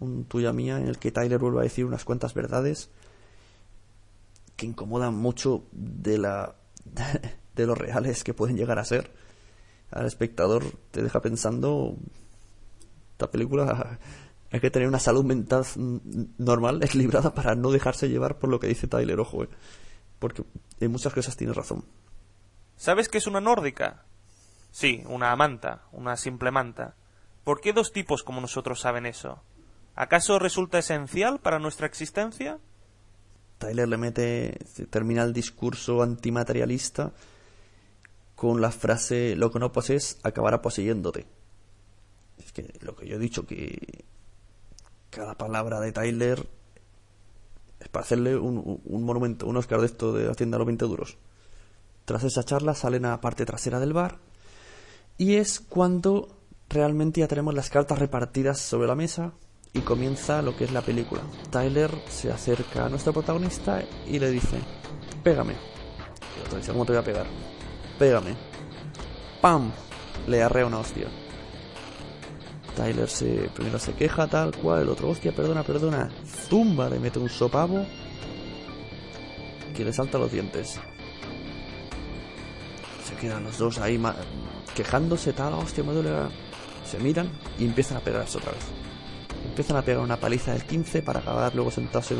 un 0.00 0.24
tuya 0.24 0.52
mía, 0.52 0.78
en 0.78 0.88
el 0.88 0.98
que 0.98 1.12
Tyler 1.12 1.38
vuelve 1.38 1.60
a 1.60 1.62
decir 1.62 1.84
unas 1.84 2.04
cuantas 2.04 2.34
verdades 2.34 2.90
que 4.56 4.66
incomodan 4.66 5.14
mucho 5.14 5.64
de 5.72 6.18
la 6.18 6.56
de 7.56 7.66
los 7.66 7.78
reales 7.78 8.24
que 8.24 8.34
pueden 8.34 8.56
llegar 8.56 8.78
a 8.78 8.84
ser. 8.84 9.10
Al 9.90 10.06
espectador 10.06 10.64
te 10.90 11.02
deja 11.02 11.20
pensando 11.20 11.96
esta 13.12 13.30
película 13.30 13.98
hay 14.52 14.60
que 14.60 14.70
tener 14.70 14.88
una 14.88 14.98
salud 14.98 15.24
mental 15.24 15.64
normal, 16.38 16.82
equilibrada 16.84 17.34
para 17.34 17.54
no 17.54 17.70
dejarse 17.70 18.08
llevar 18.08 18.38
por 18.38 18.50
lo 18.50 18.58
que 18.58 18.66
dice 18.66 18.86
Tyler, 18.86 19.20
ojo, 19.20 19.44
eh. 19.44 19.48
porque 20.18 20.44
en 20.80 20.90
muchas 20.90 21.12
cosas 21.12 21.36
tiene 21.36 21.52
razón. 21.52 21.84
¿Sabes 22.76 23.08
qué 23.08 23.18
es 23.18 23.26
una 23.26 23.40
nórdica? 23.40 24.04
Sí, 24.70 25.02
una 25.06 25.34
manta, 25.36 25.82
una 25.92 26.16
simple 26.16 26.50
manta. 26.50 26.94
¿Por 27.44 27.60
qué 27.60 27.72
dos 27.72 27.92
tipos 27.92 28.22
como 28.22 28.40
nosotros 28.40 28.80
saben 28.80 29.06
eso? 29.06 29.42
¿Acaso 29.94 30.38
resulta 30.38 30.78
esencial 30.78 31.40
para 31.40 31.58
nuestra 31.58 31.86
existencia? 31.86 32.58
Tyler 33.58 33.88
le 33.88 33.96
mete, 33.98 34.58
termina 34.88 35.22
el 35.22 35.32
discurso 35.32 36.02
antimaterialista 36.02 37.12
con 38.34 38.62
la 38.62 38.70
frase 38.70 39.36
lo 39.36 39.50
que 39.50 39.58
no 39.58 39.72
posees 39.72 40.18
acabará 40.22 40.62
poseyéndote. 40.62 41.26
Es 42.38 42.52
que 42.52 42.72
lo 42.80 42.96
que 42.96 43.06
yo 43.06 43.16
he 43.16 43.18
dicho 43.18 43.46
que 43.46 44.04
cada 45.10 45.34
palabra 45.34 45.80
de 45.80 45.92
Tyler 45.92 46.46
es 47.80 47.88
para 47.88 48.04
hacerle 48.04 48.36
un, 48.36 48.80
un 48.84 49.04
monumento, 49.04 49.46
un 49.46 49.56
Oscar 49.56 49.80
de 49.80 49.86
esto 49.86 50.12
de 50.12 50.30
Hacienda 50.30 50.58
los 50.58 50.66
20 50.66 50.84
duros. 50.86 51.18
Tras 52.04 52.24
esa 52.24 52.44
charla 52.44 52.74
salen 52.74 53.04
a 53.04 53.10
la 53.10 53.20
parte 53.20 53.44
trasera 53.44 53.80
del 53.80 53.92
bar 53.92 54.18
y 55.18 55.36
es 55.36 55.60
cuando 55.60 56.28
realmente 56.68 57.20
ya 57.20 57.28
tenemos 57.28 57.54
las 57.54 57.70
cartas 57.70 57.98
repartidas 57.98 58.58
sobre 58.58 58.88
la 58.88 58.94
mesa 58.94 59.32
y 59.72 59.80
comienza 59.80 60.42
lo 60.42 60.56
que 60.56 60.64
es 60.64 60.72
la 60.72 60.82
película. 60.82 61.22
Tyler 61.50 61.90
se 62.08 62.32
acerca 62.32 62.86
a 62.86 62.88
nuestro 62.88 63.12
protagonista 63.12 63.82
y 64.06 64.18
le 64.18 64.30
dice, 64.30 64.58
pégame. 65.22 65.54
Y 66.36 66.46
otro 66.46 66.58
dice, 66.58 66.72
¿cómo 66.72 66.84
te 66.84 66.92
voy 66.92 67.00
a 67.00 67.04
pegar? 67.04 67.26
Pégame. 67.98 68.34
¡Pam! 69.40 69.70
Le 70.26 70.42
arrea 70.42 70.66
una 70.66 70.78
hostia. 70.78 71.06
Tyler 72.70 73.08
se, 73.08 73.50
primero 73.54 73.78
se 73.78 73.92
queja 73.92 74.26
tal 74.26 74.56
cual, 74.56 74.82
el 74.82 74.88
otro, 74.88 75.10
hostia, 75.10 75.32
perdona, 75.32 75.62
perdona. 75.62 76.10
Zumba, 76.48 76.88
le 76.88 76.98
mete 76.98 77.18
un 77.18 77.28
sopavo 77.28 77.84
que 79.74 79.84
le 79.84 79.92
salta 79.92 80.18
los 80.18 80.32
dientes 80.32 80.80
quedan 83.20 83.44
los 83.44 83.58
dos 83.58 83.78
ahí 83.78 84.00
quejándose, 84.74 85.32
tal, 85.32 85.54
hostia, 85.54 85.84
me 85.84 85.92
duele. 85.92 86.10
Se 86.84 86.98
miran 86.98 87.30
y 87.58 87.66
empiezan 87.66 87.98
a 87.98 88.00
pegarse 88.00 88.38
otra 88.38 88.52
vez. 88.52 88.64
Empiezan 89.44 89.76
a 89.76 89.82
pegar 89.82 90.02
una 90.02 90.18
paliza 90.18 90.52
del 90.52 90.64
15 90.64 91.02
para 91.02 91.20
acabar 91.20 91.54
luego 91.54 91.70
sentados 91.70 92.10
en, 92.10 92.18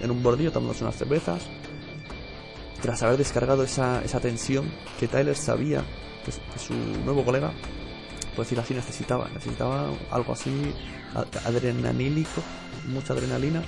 en 0.00 0.10
un 0.10 0.22
bordillo 0.22 0.52
tomándose 0.52 0.84
unas 0.84 0.96
cervezas. 0.96 1.42
Tras 2.80 3.02
haber 3.02 3.18
descargado 3.18 3.62
esa, 3.64 4.02
esa 4.04 4.20
tensión 4.20 4.70
que 4.98 5.08
Tyler 5.08 5.36
sabía 5.36 5.84
que, 6.24 6.32
su 6.58 6.74
nuevo 7.04 7.24
colega, 7.24 7.52
por 8.36 8.44
decir 8.44 8.60
así, 8.60 8.74
necesitaba. 8.74 9.28
Necesitaba 9.32 9.90
algo 10.10 10.32
así 10.32 10.72
adrenalínico, 11.44 12.42
mucha 12.86 13.14
adrenalina, 13.14 13.62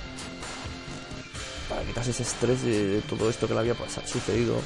para 1.67 1.81
quitarse 1.83 2.11
ese 2.11 2.23
estrés 2.23 2.61
de, 2.61 3.01
todo 3.09 3.29
esto 3.29 3.47
que 3.47 3.53
le 3.55 3.59
había 3.59 3.75
sucedido 4.05 4.61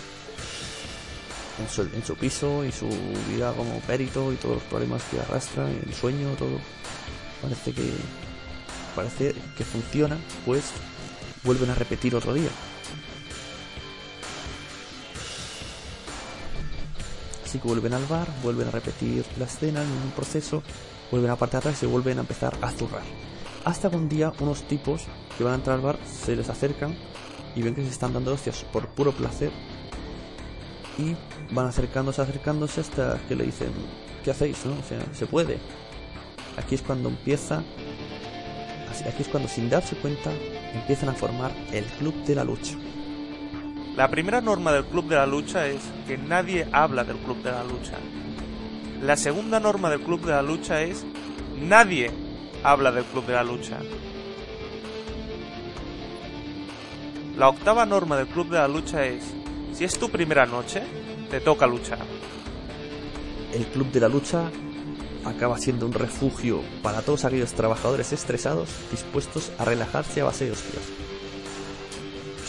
en 1.93 2.03
su, 2.03 2.15
piso 2.15 2.65
y 2.65 2.71
su 2.71 2.89
vida 3.29 3.53
como 3.53 3.79
perito 3.81 4.33
y 4.33 4.35
todos 4.35 4.55
los 4.55 4.63
problemas 4.63 5.01
que 5.09 5.19
arrastra, 5.19 5.69
el 5.69 5.93
sueño, 5.93 6.29
todo. 6.37 6.59
Parece 7.41 7.73
que 7.73 7.91
parece 8.95 9.33
que 9.57 9.63
funciona, 9.63 10.17
pues 10.45 10.71
vuelven 11.43 11.69
a 11.69 11.75
repetir 11.75 12.15
otro 12.15 12.33
día. 12.33 12.49
Así 17.53 17.59
que 17.59 17.67
vuelven 17.67 17.93
al 17.93 18.07
bar, 18.07 18.27
vuelven 18.41 18.67
a 18.67 18.71
repetir 18.71 19.23
la 19.37 19.45
escena 19.45 19.83
en 19.83 19.91
un 19.91 20.09
proceso, 20.15 20.63
vuelven 21.11 21.29
a 21.29 21.35
parte 21.35 21.51
de 21.51 21.57
atrás 21.59 21.83
y 21.83 21.85
vuelven 21.85 22.17
a 22.17 22.21
empezar 22.21 22.57
a 22.63 22.71
zurrar. 22.71 23.03
Hasta 23.63 23.91
que 23.91 23.95
un 23.95 24.09
día 24.09 24.33
unos 24.39 24.63
tipos 24.63 25.03
que 25.37 25.43
van 25.43 25.53
a 25.53 25.55
entrar 25.57 25.75
al 25.75 25.83
bar 25.83 25.99
se 26.03 26.35
les 26.35 26.49
acercan 26.49 26.97
y 27.55 27.61
ven 27.61 27.75
que 27.75 27.83
se 27.83 27.91
están 27.91 28.11
dando 28.11 28.33
hostias 28.33 28.65
por 28.73 28.87
puro 28.87 29.11
placer 29.11 29.51
y 30.97 31.15
van 31.53 31.67
acercándose, 31.67 32.23
acercándose 32.23 32.81
hasta 32.81 33.19
que 33.27 33.35
le 33.35 33.43
dicen, 33.43 33.69
¿qué 34.23 34.31
hacéis? 34.31 34.65
No? 34.65 34.71
O 34.71 34.83
sea, 34.89 35.05
se 35.13 35.27
puede. 35.27 35.59
Aquí 36.57 36.73
es 36.73 36.81
cuando 36.81 37.09
empieza, 37.09 37.61
aquí 39.07 39.21
es 39.21 39.27
cuando 39.27 39.47
sin 39.47 39.69
darse 39.69 39.95
cuenta 39.97 40.31
empiezan 40.73 41.09
a 41.09 41.13
formar 41.13 41.51
el 41.71 41.85
Club 41.99 42.15
de 42.25 42.33
la 42.33 42.45
Lucha. 42.45 42.73
La 43.95 44.09
primera 44.09 44.41
norma 44.41 44.71
del 44.71 44.85
Club 44.85 45.07
de 45.07 45.15
la 45.15 45.27
Lucha 45.27 45.67
es 45.67 45.81
que 46.07 46.17
nadie 46.17 46.67
habla 46.71 47.03
del 47.03 47.17
Club 47.17 47.43
de 47.43 47.51
la 47.51 47.63
Lucha. 47.63 47.97
La 49.03 49.15
segunda 49.15 49.59
norma 49.59 49.91
del 49.91 50.01
Club 50.01 50.21
de 50.25 50.31
la 50.31 50.41
Lucha 50.41 50.81
es 50.81 51.05
nadie 51.59 52.09
habla 52.63 52.91
del 52.91 53.03
Club 53.03 53.27
de 53.27 53.33
la 53.33 53.43
Lucha. 53.43 53.77
La 57.37 57.49
octava 57.49 57.85
norma 57.85 58.17
del 58.17 58.27
Club 58.27 58.49
de 58.49 58.57
la 58.57 58.67
Lucha 58.67 59.05
es 59.05 59.23
si 59.73 59.83
es 59.83 59.99
tu 59.99 60.09
primera 60.09 60.47
noche, 60.47 60.81
te 61.29 61.39
toca 61.39 61.67
luchar. 61.67 61.99
El 63.53 63.65
Club 63.67 63.91
de 63.91 63.99
la 63.99 64.07
Lucha 64.07 64.49
acaba 65.23 65.59
siendo 65.59 65.85
un 65.85 65.93
refugio 65.93 66.61
para 66.81 67.03
todos 67.03 67.25
aquellos 67.25 67.53
trabajadores 67.53 68.11
estresados 68.11 68.69
dispuestos 68.89 69.51
a 69.59 69.65
relajarse 69.65 70.21
a 70.21 70.25
base 70.25 70.45
de 70.45 70.51
hostias. 70.51 71.12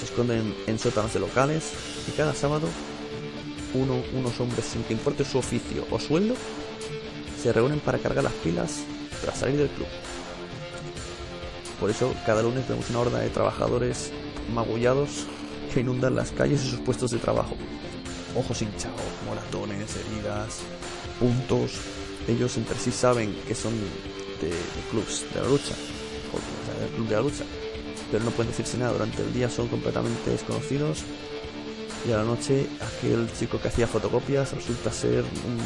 Se 0.04 0.10
esconden 0.10 0.54
en 0.66 0.78
sótanos 0.78 1.14
de 1.14 1.20
locales 1.20 1.72
y 2.06 2.10
cada 2.10 2.34
sábado 2.34 2.68
unos 3.72 4.38
hombres 4.38 4.66
sin 4.66 4.82
que 4.82 4.92
importe 4.92 5.24
su 5.24 5.38
oficio 5.38 5.86
o 5.90 5.98
sueldo 5.98 6.34
se 7.42 7.54
reúnen 7.54 7.80
para 7.80 7.96
cargar 7.96 8.22
las 8.22 8.34
pilas 8.34 8.80
tras 9.22 9.38
salir 9.38 9.56
del 9.56 9.70
club. 9.70 9.86
Por 11.80 11.88
eso 11.88 12.14
cada 12.26 12.42
lunes 12.42 12.68
vemos 12.68 12.90
una 12.90 12.98
horda 12.98 13.20
de 13.20 13.30
trabajadores 13.30 14.12
magullados 14.52 15.24
que 15.72 15.80
inundan 15.80 16.16
las 16.16 16.32
calles 16.32 16.62
y 16.62 16.68
sus 16.68 16.80
puestos 16.80 17.10
de 17.10 17.18
trabajo. 17.18 17.56
Ojos 18.36 18.60
hinchados, 18.60 19.00
moratones, 19.26 19.96
heridas, 19.96 20.58
puntos. 21.18 21.80
Ellos 22.28 22.54
entre 22.58 22.78
sí 22.78 22.92
saben 22.92 23.34
que 23.48 23.54
son 23.54 23.72
de, 24.42 24.52
clubs 24.90 25.24
de 25.32 25.40
la 25.40 25.48
lucha, 25.48 25.74
club 26.94 27.08
de 27.08 27.14
la 27.14 27.22
lucha, 27.22 27.44
pero 28.10 28.24
no 28.24 28.30
pueden 28.30 28.50
decirse 28.50 28.78
nada. 28.78 28.92
Durante 28.92 29.22
el 29.22 29.32
día 29.32 29.48
son 29.48 29.68
completamente 29.68 30.30
desconocidos 30.30 31.04
y 32.06 32.12
a 32.12 32.18
la 32.18 32.24
noche 32.24 32.66
aquel 32.80 33.32
chico 33.32 33.58
que 33.60 33.68
hacía 33.68 33.86
fotocopias 33.86 34.52
resulta 34.52 34.92
ser 34.92 35.22
un 35.22 35.58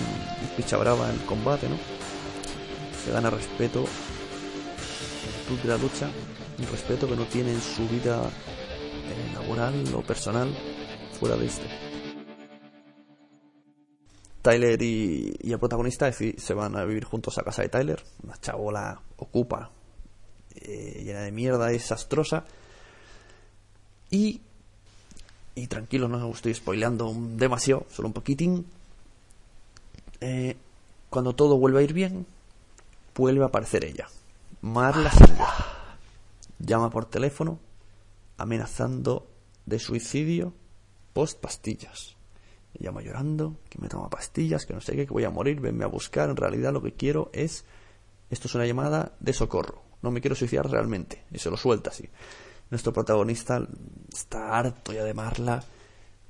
picha 0.56 0.76
brava 0.76 1.10
en 1.10 1.18
combate, 1.20 1.68
¿no? 1.68 1.76
Se 3.04 3.10
gana 3.12 3.30
respeto 3.30 3.84
en 5.48 5.62
de 5.62 5.68
la 5.68 5.78
lucha, 5.78 6.08
un 6.58 6.66
respeto 6.66 7.08
que 7.08 7.16
no 7.16 7.24
tiene 7.24 7.52
en 7.52 7.60
su 7.60 7.88
vida 7.88 8.22
eh, 8.22 9.32
laboral 9.34 9.74
o 9.94 10.02
personal 10.02 10.48
fuera 11.18 11.36
de 11.36 11.46
este. 11.46 11.66
Tyler 14.42 14.80
y, 14.80 15.34
el 15.42 15.58
protagonista 15.58 16.10
se 16.12 16.54
van 16.54 16.76
a 16.76 16.84
vivir 16.84 17.04
juntos 17.04 17.38
a 17.38 17.42
casa 17.42 17.62
de 17.62 17.68
Tyler, 17.68 18.02
una 18.22 18.36
chabola 18.36 19.00
ocupa, 19.16 19.70
eh, 20.56 21.02
llena 21.04 21.20
de 21.20 21.32
mierda, 21.32 21.66
desastrosa. 21.66 22.44
Y, 24.10 24.40
y 25.54 25.66
tranquilo, 25.66 26.08
no 26.08 26.30
estoy 26.30 26.54
spoileando 26.54 27.14
demasiado, 27.36 27.86
solo 27.90 28.08
un 28.08 28.14
poquitín. 28.14 28.66
Eh, 30.20 30.56
cuando 31.10 31.34
todo 31.34 31.58
vuelve 31.58 31.80
a 31.80 31.82
ir 31.82 31.92
bien, 31.92 32.26
vuelve 33.14 33.42
a 33.42 33.48
aparecer 33.48 33.84
ella. 33.84 34.08
Marla 34.60 35.12
Llama 36.58 36.90
por 36.90 37.06
teléfono 37.06 37.60
amenazando 38.36 39.26
de 39.66 39.78
suicidio 39.78 40.52
post 41.12 41.40
pastillas. 41.40 42.16
llama 42.78 43.02
llorando, 43.02 43.56
que 43.68 43.80
me 43.80 43.88
toma 43.88 44.08
pastillas, 44.08 44.66
que 44.66 44.74
no 44.74 44.80
sé 44.80 44.94
qué, 44.94 45.06
que 45.06 45.12
voy 45.12 45.24
a 45.24 45.30
morir, 45.30 45.60
venme 45.60 45.84
a 45.84 45.88
buscar. 45.88 46.30
En 46.30 46.36
realidad 46.36 46.72
lo 46.72 46.82
que 46.82 46.92
quiero 46.92 47.30
es... 47.32 47.64
Esto 48.30 48.46
es 48.46 48.54
una 48.54 48.66
llamada 48.66 49.12
de 49.20 49.32
socorro. 49.32 49.82
No 50.02 50.10
me 50.10 50.20
quiero 50.20 50.36
suicidar 50.36 50.68
realmente. 50.70 51.24
Y 51.30 51.38
se 51.38 51.50
lo 51.50 51.56
suelta 51.56 51.90
así. 51.90 52.08
Nuestro 52.70 52.92
protagonista 52.92 53.66
está 54.12 54.58
harto 54.58 54.92
ya 54.92 55.04
de 55.04 55.14
Marla. 55.14 55.64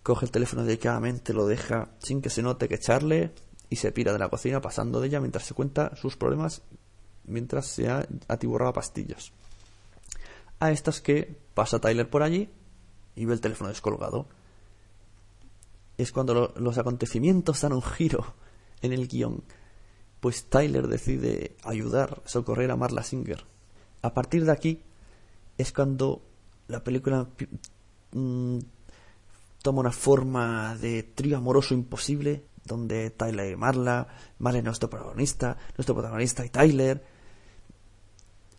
Coge 0.03 0.27
el 0.27 0.31
teléfono 0.31 0.65
delicadamente, 0.65 1.33
lo 1.33 1.47
deja 1.47 1.91
sin 1.99 2.23
que 2.23 2.31
se 2.31 2.43
note 2.43 2.69
que 2.69 2.77
echarle 2.77 3.33
y 3.69 3.77
se 3.77 3.93
pira 3.93 4.13
de 4.13 4.19
la 4.19 4.29
cocina 4.29 4.61
pasando 4.61 5.01
de 5.01 5.09
ella 5.09 5.21
mientras 5.21 5.45
se 5.45 5.55
cuenta 5.55 5.95
sus 5.97 6.17
problemas 6.17 6.63
mientras 7.25 7.67
se 7.67 7.89
ha 7.89 8.07
atiborrado 8.27 8.73
pastillas. 8.73 9.33
A 10.61 10.73
estas 10.73 11.01
que 11.01 11.39
pasa 11.55 11.81
Tyler 11.81 12.09
por 12.09 12.23
allí 12.23 12.49
y 13.15 13.25
ve 13.27 13.35
el 13.35 13.41
teléfono 13.41 13.69
descolgado. 13.69 14.27
Es 15.97 16.13
cuando 16.13 16.55
los 16.57 16.79
acontecimientos 16.79 17.61
dan 17.61 17.73
un 17.73 17.83
giro 17.83 18.35
en 18.83 18.93
el 18.93 19.09
guion, 19.09 19.43
pues 20.21 20.45
Tyler 20.45 20.87
decide 20.87 21.57
ayudar, 21.65 22.23
socorrer 22.25 22.71
a 22.71 22.77
Marla 22.77 23.03
Singer. 23.03 23.45
A 24.02 24.14
partir 24.14 24.45
de 24.45 24.52
aquí 24.52 24.82
es 25.56 25.73
cuando 25.73 26.23
la 26.69 26.84
película 26.84 27.26
mm, 28.13 28.58
toma 29.63 29.80
una 29.80 29.93
forma 29.93 30.76
de 30.76 31.02
trío 31.02 31.37
amoroso 31.37 31.75
imposible, 31.75 32.45
donde 32.65 33.11
Tyler 33.11 33.52
y 33.52 33.56
Marla, 33.56 34.06
Marla 34.39 34.58
es 34.58 34.65
nuestro 34.65 34.91
protagonista, 34.91 35.56
nuestro 35.76 35.95
protagonista 35.95 36.45
y 36.45 36.50
Tyler, 36.50 37.04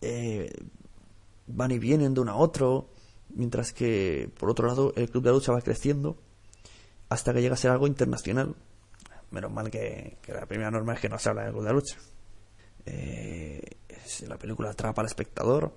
eh, 0.02 0.52
van 1.46 1.70
y 1.70 1.78
vienen 1.78 2.14
de 2.14 2.20
uno 2.20 2.32
a 2.32 2.36
otro, 2.36 2.90
mientras 3.30 3.72
que, 3.72 4.30
por 4.38 4.50
otro 4.50 4.66
lado, 4.66 4.92
el 4.96 5.10
club 5.10 5.24
de 5.24 5.30
lucha 5.30 5.52
va 5.52 5.60
creciendo 5.62 6.16
hasta 7.08 7.32
que 7.32 7.40
llega 7.40 7.54
a 7.54 7.58
ser 7.58 7.70
algo 7.70 7.86
internacional. 7.86 8.54
Menos 9.30 9.52
mal 9.52 9.70
que, 9.70 10.18
la 10.28 10.46
primera 10.46 10.70
norma 10.70 10.94
es 10.94 11.00
que 11.00 11.08
no 11.08 11.18
se 11.18 11.28
habla 11.28 11.44
del 11.44 11.52
club 11.52 11.64
de 11.64 11.72
lucha. 11.72 11.96
Eh, 12.86 13.62
la 14.26 14.38
película 14.38 14.70
atrapa 14.70 15.02
al 15.02 15.06
espectador, 15.06 15.74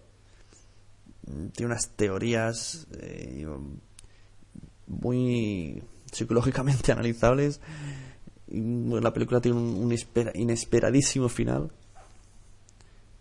tiene 1.54 1.72
unas 1.72 1.90
teorías 1.90 2.88
eh, 3.00 3.48
muy 4.88 5.84
psicológicamente 6.12 6.92
analizables. 6.92 7.62
La 8.48 9.14
película 9.14 9.42
tiene 9.42 9.58
un, 9.58 9.76
un 9.76 10.32
inesperadísimo 10.36 11.30
final 11.30 11.72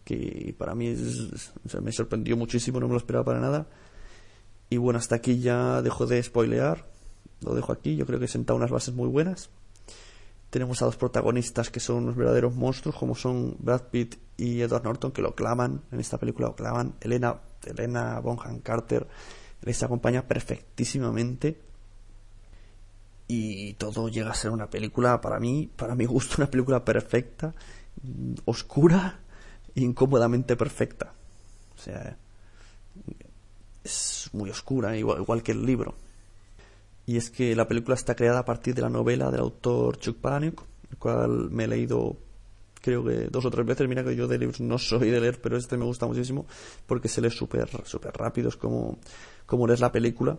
que 0.05 0.55
para 0.59 0.75
mí 0.75 0.94
me 1.81 1.92
sorprendió 1.92 2.37
muchísimo, 2.37 2.81
no 2.81 2.87
me 2.87 2.92
lo 2.92 2.98
esperaba 2.98 3.25
para 3.25 3.40
nada. 3.40 3.66
Y 4.68 4.77
bueno, 4.77 4.98
hasta 4.98 5.16
aquí 5.16 5.40
ya 5.40 5.83
dejo 5.83 6.07
de 6.07 6.22
spoilear, 6.22 6.87
lo 7.40 7.55
dejo 7.55 7.72
aquí, 7.72 7.96
yo 7.96 8.07
creo 8.07 8.18
que 8.18 8.25
he 8.25 8.29
sentado 8.29 8.57
unas 8.57 8.70
bases 8.70 8.94
muy 8.94 9.09
buenas. 9.09 9.51
Tenemos 10.52 10.82
a 10.82 10.84
dos 10.84 10.98
protagonistas 10.98 11.70
que 11.70 11.80
son 11.80 12.02
unos 12.04 12.14
verdaderos 12.14 12.54
monstruos, 12.54 12.94
como 12.94 13.14
son 13.14 13.56
Brad 13.58 13.84
Pitt 13.90 14.16
y 14.36 14.60
Edward 14.60 14.84
Norton, 14.84 15.10
que 15.10 15.22
lo 15.22 15.34
claman, 15.34 15.80
en 15.90 15.98
esta 15.98 16.18
película 16.18 16.48
lo 16.48 16.54
claman. 16.54 16.92
Elena, 17.00 17.40
Elena 17.64 18.20
Bonham 18.20 18.60
Carter 18.60 19.08
les 19.62 19.82
acompaña 19.82 20.28
perfectísimamente. 20.28 21.58
Y 23.28 23.72
todo 23.74 24.10
llega 24.10 24.32
a 24.32 24.34
ser 24.34 24.50
una 24.50 24.68
película, 24.68 25.22
para 25.22 25.40
mí, 25.40 25.70
para 25.74 25.94
mi 25.94 26.04
gusto, 26.04 26.34
una 26.36 26.50
película 26.50 26.84
perfecta, 26.84 27.54
oscura, 28.44 29.20
incómodamente 29.74 30.54
perfecta. 30.54 31.14
O 31.74 31.78
sea, 31.80 32.18
es 33.82 34.28
muy 34.34 34.50
oscura, 34.50 34.98
igual, 34.98 35.42
que 35.42 35.52
el 35.52 35.64
libro. 35.64 35.94
Y 37.06 37.16
es 37.16 37.30
que 37.30 37.56
la 37.56 37.66
película 37.66 37.94
está 37.94 38.14
creada 38.14 38.40
a 38.40 38.44
partir 38.44 38.74
de 38.74 38.82
la 38.82 38.88
novela 38.88 39.30
del 39.30 39.40
autor 39.40 39.98
Chuck 39.98 40.18
Palahniuk, 40.18 40.62
el 40.90 40.98
cual 40.98 41.50
me 41.50 41.64
he 41.64 41.68
leído 41.68 42.16
creo 42.82 43.04
que 43.04 43.28
dos 43.30 43.44
o 43.44 43.50
tres 43.50 43.64
veces. 43.64 43.88
Mira 43.88 44.04
que 44.04 44.14
yo 44.14 44.28
de 44.28 44.38
libros 44.38 44.60
no 44.60 44.78
soy 44.78 45.10
de 45.10 45.20
leer, 45.20 45.40
pero 45.40 45.56
este 45.56 45.76
me 45.76 45.84
gusta 45.84 46.06
muchísimo 46.06 46.46
porque 46.86 47.08
se 47.08 47.20
lee 47.20 47.30
súper 47.30 47.70
super 47.86 48.12
rápido, 48.12 48.48
es 48.48 48.56
como, 48.56 48.98
como 49.46 49.66
lees 49.66 49.80
la 49.80 49.92
película. 49.92 50.38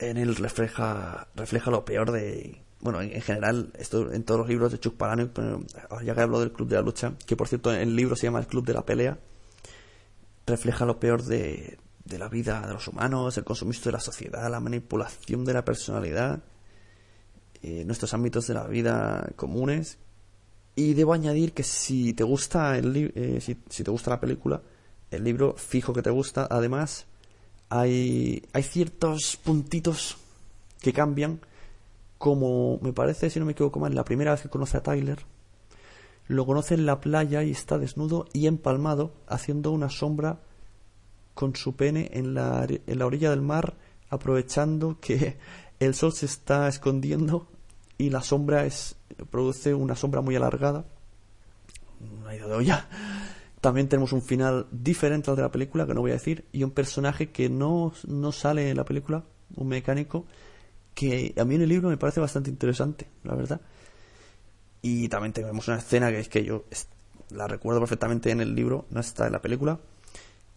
En 0.00 0.16
él 0.16 0.36
refleja, 0.36 1.28
refleja 1.34 1.70
lo 1.70 1.84
peor 1.84 2.12
de, 2.12 2.62
bueno, 2.80 3.00
en, 3.00 3.20
general, 3.20 3.72
esto 3.78 4.12
en 4.12 4.22
todos 4.22 4.40
los 4.40 4.48
libros 4.48 4.72
de 4.72 4.78
Chuck 4.78 4.94
Palahniuk, 4.94 5.32
ya 6.04 6.14
que 6.14 6.20
hablo 6.20 6.40
del 6.40 6.52
Club 6.52 6.68
de 6.68 6.76
la 6.76 6.82
Lucha, 6.82 7.14
que 7.26 7.36
por 7.36 7.48
cierto 7.48 7.72
en 7.72 7.80
el 7.80 7.96
libro 7.96 8.14
se 8.14 8.26
llama 8.26 8.38
El 8.38 8.46
Club 8.46 8.64
de 8.64 8.74
la 8.74 8.86
Pelea, 8.86 9.18
refleja 10.46 10.84
lo 10.84 11.00
peor 11.00 11.24
de, 11.24 11.78
de 12.08 12.18
la 12.18 12.28
vida 12.28 12.66
de 12.66 12.72
los 12.72 12.88
humanos, 12.88 13.36
el 13.36 13.44
consumismo 13.44 13.84
de 13.84 13.92
la 13.92 14.00
sociedad, 14.00 14.50
la 14.50 14.60
manipulación 14.60 15.44
de 15.44 15.52
la 15.52 15.64
personalidad, 15.64 16.40
eh, 17.62 17.84
nuestros 17.84 18.14
ámbitos 18.14 18.46
de 18.46 18.54
la 18.54 18.66
vida 18.66 19.28
comunes. 19.36 19.98
Y 20.74 20.94
debo 20.94 21.12
añadir 21.12 21.52
que 21.52 21.64
si 21.64 22.14
te 22.14 22.24
gusta 22.24 22.78
el 22.78 23.12
eh, 23.14 23.40
si, 23.40 23.56
si, 23.68 23.84
te 23.84 23.90
gusta 23.90 24.10
la 24.10 24.20
película, 24.20 24.62
el 25.10 25.24
libro 25.24 25.54
fijo 25.56 25.92
que 25.92 26.02
te 26.02 26.10
gusta, 26.10 26.46
además 26.48 27.06
hay, 27.68 28.42
hay 28.52 28.62
ciertos 28.62 29.36
puntitos 29.36 30.16
que 30.80 30.92
cambian 30.92 31.40
como 32.16 32.78
me 32.80 32.92
parece, 32.92 33.30
si 33.30 33.38
no 33.38 33.46
me 33.46 33.52
equivoco 33.52 33.80
mal, 33.80 33.94
la 33.94 34.04
primera 34.04 34.32
vez 34.32 34.42
que 34.42 34.48
conoce 34.48 34.76
a 34.76 34.82
Tyler, 34.82 35.18
lo 36.26 36.46
conoce 36.46 36.74
en 36.74 36.86
la 36.86 37.00
playa 37.00 37.42
y 37.42 37.50
está 37.50 37.78
desnudo 37.78 38.26
y 38.32 38.46
empalmado, 38.46 39.12
haciendo 39.26 39.70
una 39.72 39.88
sombra 39.88 40.40
con 41.38 41.54
su 41.54 41.76
pene 41.76 42.10
en 42.14 42.34
la, 42.34 42.66
en 42.68 42.98
la 42.98 43.06
orilla 43.06 43.30
del 43.30 43.42
mar, 43.42 43.74
aprovechando 44.10 44.98
que 45.00 45.36
el 45.78 45.94
sol 45.94 46.12
se 46.12 46.26
está 46.26 46.66
escondiendo 46.66 47.46
y 47.96 48.10
la 48.10 48.22
sombra 48.22 48.66
es 48.66 48.96
produce 49.30 49.72
una 49.72 49.94
sombra 49.94 50.20
muy 50.20 50.34
alargada. 50.34 50.84
Una 52.00 52.34
idea 52.34 52.48
de 52.48 52.54
olla. 52.54 52.88
También 53.60 53.88
tenemos 53.88 54.12
un 54.12 54.20
final 54.20 54.66
diferente 54.72 55.30
al 55.30 55.36
de 55.36 55.42
la 55.42 55.52
película, 55.52 55.86
que 55.86 55.94
no 55.94 56.00
voy 56.00 56.10
a 56.10 56.14
decir, 56.14 56.44
y 56.50 56.64
un 56.64 56.72
personaje 56.72 57.30
que 57.30 57.48
no, 57.48 57.92
no 58.08 58.32
sale 58.32 58.70
en 58.70 58.76
la 58.76 58.84
película, 58.84 59.22
un 59.54 59.68
mecánico, 59.68 60.26
que 60.92 61.34
a 61.38 61.44
mí 61.44 61.54
en 61.54 61.62
el 61.62 61.68
libro 61.68 61.88
me 61.88 61.96
parece 61.96 62.18
bastante 62.18 62.50
interesante, 62.50 63.06
la 63.22 63.36
verdad. 63.36 63.60
Y 64.82 65.08
también 65.08 65.32
tenemos 65.32 65.68
una 65.68 65.78
escena 65.78 66.10
que 66.10 66.18
es 66.18 66.28
que 66.28 66.44
yo 66.44 66.64
la 67.30 67.46
recuerdo 67.46 67.78
perfectamente 67.78 68.32
en 68.32 68.40
el 68.40 68.56
libro, 68.56 68.86
no 68.90 68.98
está 68.98 69.26
en 69.26 69.32
la 69.34 69.40
película. 69.40 69.78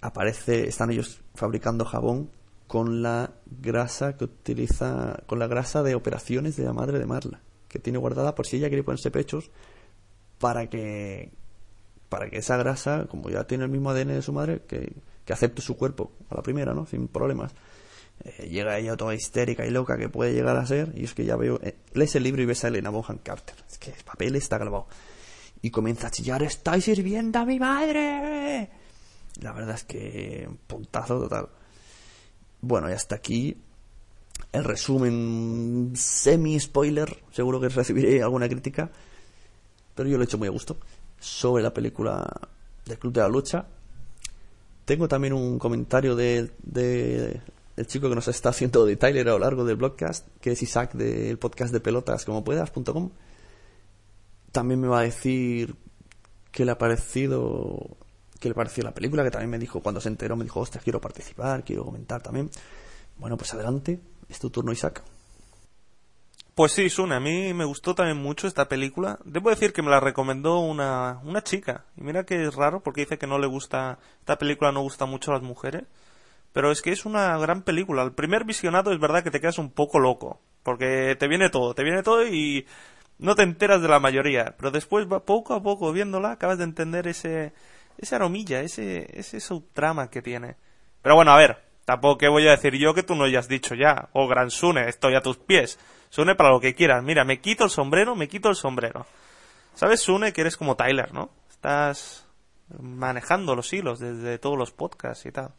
Aparece, 0.01 0.67
están 0.67 0.91
ellos 0.91 1.21
fabricando 1.35 1.85
jabón 1.85 2.31
con 2.67 3.03
la 3.03 3.33
grasa 3.45 4.17
que 4.17 4.25
utiliza, 4.25 5.23
con 5.27 5.39
la 5.39 5.47
grasa 5.47 5.83
de 5.83 5.95
operaciones 5.95 6.55
de 6.55 6.63
la 6.63 6.73
madre 6.73 6.99
de 6.99 7.05
Marla, 7.05 7.41
que 7.67 7.79
tiene 7.79 7.99
guardada 7.99 8.33
por 8.33 8.47
si 8.47 8.57
ella 8.57 8.69
quiere 8.69 8.83
ponerse 8.83 9.11
pechos 9.11 9.51
para 10.39 10.69
que 10.69 11.31
para 12.09 12.29
que 12.29 12.39
esa 12.39 12.57
grasa, 12.57 13.05
como 13.09 13.29
ya 13.29 13.45
tiene 13.45 13.63
el 13.63 13.69
mismo 13.69 13.89
ADN 13.89 14.09
de 14.09 14.21
su 14.21 14.33
madre, 14.33 14.63
que, 14.67 14.91
que 15.23 15.33
acepte 15.33 15.61
su 15.61 15.77
cuerpo 15.77 16.11
a 16.29 16.35
la 16.35 16.41
primera, 16.41 16.73
¿no? 16.73 16.85
Sin 16.85 17.07
problemas. 17.07 17.53
Eh, 18.23 18.49
llega 18.49 18.77
ella 18.77 18.97
toda 18.97 19.15
histérica 19.15 19.65
y 19.65 19.69
loca 19.69 19.97
que 19.97 20.09
puede 20.09 20.33
llegar 20.33 20.57
a 20.57 20.65
ser, 20.65 20.91
y 20.95 21.05
es 21.05 21.13
que 21.13 21.23
ya 21.23 21.37
veo, 21.37 21.59
eh, 21.63 21.77
lees 21.93 22.13
el 22.15 22.23
libro 22.23 22.41
y 22.41 22.45
ves 22.45 22.65
a 22.65 22.67
Elena 22.67 22.89
Bonham 22.89 23.19
Carter, 23.23 23.55
es 23.69 23.77
que 23.77 23.91
el 23.91 24.03
papel 24.03 24.35
está 24.35 24.57
grabado. 24.57 24.87
y 25.61 25.69
comienza 25.69 26.07
a 26.07 26.11
chillar, 26.11 26.41
¡estáis 26.43 26.85
sirviendo 26.85 27.39
a 27.39 27.45
mi 27.45 27.59
madre! 27.59 28.80
La 29.41 29.51
verdad 29.51 29.75
es 29.75 29.83
que 29.83 30.49
puntazo 30.67 31.19
total. 31.19 31.49
Bueno, 32.61 32.89
y 32.89 32.93
hasta 32.93 33.15
aquí 33.15 33.57
el 34.51 34.63
resumen 34.63 35.93
semi-spoiler. 35.95 37.23
Seguro 37.31 37.59
que 37.59 37.69
recibiré 37.69 38.21
alguna 38.21 38.47
crítica, 38.47 38.91
pero 39.95 40.07
yo 40.07 40.17
lo 40.17 40.23
he 40.23 40.25
hecho 40.25 40.37
muy 40.37 40.47
a 40.47 40.51
gusto. 40.51 40.77
Sobre 41.19 41.63
la 41.63 41.73
película 41.73 42.27
del 42.85 42.99
Club 42.99 43.13
de 43.13 43.21
la 43.21 43.27
Lucha. 43.27 43.65
Tengo 44.85 45.07
también 45.07 45.33
un 45.33 45.57
comentario 45.57 46.15
de, 46.15 46.51
del 46.63 47.87
chico 47.87 48.09
que 48.09 48.15
nos 48.15 48.27
está 48.27 48.49
haciendo 48.49 48.85
de 48.85 48.95
Tyler 48.95 49.27
a 49.29 49.31
lo 49.31 49.39
largo 49.39 49.63
del 49.63 49.77
blogcast, 49.77 50.27
que 50.39 50.51
es 50.51 50.61
Isaac 50.61 50.93
del 50.93 51.37
podcast 51.37 51.71
de 51.71 51.79
pelotas 51.79 52.25
como 52.25 52.43
puedas.com. 52.43 53.11
También 54.51 54.81
me 54.81 54.87
va 54.87 54.99
a 54.99 55.03
decir 55.03 55.75
que 56.51 56.65
le 56.65 56.71
ha 56.71 56.77
parecido 56.77 57.97
que 58.41 58.49
le 58.49 58.55
pareció 58.55 58.83
la 58.83 58.91
película, 58.91 59.23
que 59.23 59.31
también 59.31 59.51
me 59.51 59.59
dijo 59.59 59.81
cuando 59.81 60.01
se 60.01 60.09
enteró, 60.09 60.35
me 60.35 60.43
dijo, 60.43 60.59
ostras, 60.59 60.83
quiero 60.83 60.99
participar, 60.99 61.63
quiero 61.63 61.85
comentar 61.85 62.21
también. 62.21 62.49
Bueno, 63.17 63.37
pues 63.37 63.53
adelante, 63.53 64.01
es 64.27 64.39
tu 64.39 64.49
turno, 64.49 64.71
Isaac. 64.71 65.03
Pues 66.55 66.73
sí, 66.73 66.89
Sune, 66.89 67.15
a 67.15 67.19
mí 67.19 67.53
me 67.53 67.65
gustó 67.65 67.93
también 67.93 68.17
mucho 68.17 68.47
esta 68.47 68.67
película. 68.67 69.19
Debo 69.23 69.51
decir 69.51 69.73
que 69.73 69.83
me 69.83 69.91
la 69.91 69.99
recomendó 69.99 70.59
una, 70.59 71.19
una 71.23 71.43
chica. 71.43 71.85
Y 71.95 72.01
mira 72.01 72.25
que 72.25 72.43
es 72.43 72.55
raro 72.55 72.81
porque 72.81 73.01
dice 73.01 73.19
que 73.19 73.27
no 73.27 73.37
le 73.37 73.47
gusta, 73.47 73.99
esta 74.19 74.37
película 74.37 74.71
no 74.71 74.81
gusta 74.81 75.05
mucho 75.05 75.31
a 75.31 75.35
las 75.35 75.43
mujeres. 75.43 75.83
Pero 76.51 76.71
es 76.71 76.81
que 76.81 76.91
es 76.91 77.05
una 77.05 77.37
gran 77.37 77.61
película. 77.61 78.01
El 78.03 78.13
primer 78.13 78.43
visionado 78.43 78.91
es 78.91 78.99
verdad 78.99 79.23
que 79.23 79.31
te 79.31 79.39
quedas 79.39 79.59
un 79.59 79.69
poco 79.71 79.99
loco. 79.99 80.41
Porque 80.63 81.15
te 81.17 81.27
viene 81.27 81.49
todo, 81.49 81.75
te 81.75 81.83
viene 81.83 82.03
todo 82.03 82.27
y 82.27 82.65
no 83.19 83.35
te 83.35 83.43
enteras 83.43 83.81
de 83.81 83.87
la 83.87 83.99
mayoría. 83.99 84.55
Pero 84.57 84.71
después, 84.71 85.05
poco 85.25 85.53
a 85.53 85.61
poco 85.61 85.93
viéndola, 85.93 86.31
acabas 86.31 86.57
de 86.57 86.65
entender 86.65 87.07
ese, 87.07 87.53
esa 88.01 88.17
aromilla, 88.17 88.61
ese, 88.61 89.07
ese 89.17 89.39
subtrama 89.39 90.09
que 90.09 90.21
tiene. 90.21 90.55
Pero 91.01 91.15
bueno, 91.15 91.31
a 91.31 91.37
ver, 91.37 91.63
tampoco 91.85 92.17
que 92.17 92.27
voy 92.27 92.47
a 92.47 92.51
decir 92.51 92.75
yo 92.75 92.93
que 92.93 93.03
tú 93.03 93.15
no 93.15 93.25
hayas 93.25 93.47
dicho 93.47 93.75
ya. 93.75 94.09
Oh, 94.13 94.27
gran 94.27 94.49
Sune, 94.51 94.89
estoy 94.89 95.15
a 95.15 95.21
tus 95.21 95.37
pies. 95.37 95.79
Sune 96.09 96.35
para 96.35 96.49
lo 96.49 96.59
que 96.59 96.75
quieras. 96.75 97.03
Mira, 97.03 97.23
me 97.23 97.39
quito 97.39 97.63
el 97.63 97.69
sombrero, 97.69 98.15
me 98.15 98.27
quito 98.27 98.49
el 98.49 98.55
sombrero. 98.55 99.05
¿Sabes, 99.75 100.01
Sune, 100.01 100.33
que 100.33 100.41
eres 100.41 100.57
como 100.57 100.75
Tyler, 100.75 101.13
no? 101.13 101.29
Estás 101.49 102.27
manejando 102.79 103.55
los 103.55 103.71
hilos 103.71 103.99
desde 103.99 104.39
todos 104.39 104.57
los 104.57 104.71
podcasts 104.71 105.25
y 105.25 105.31
tal. 105.31 105.51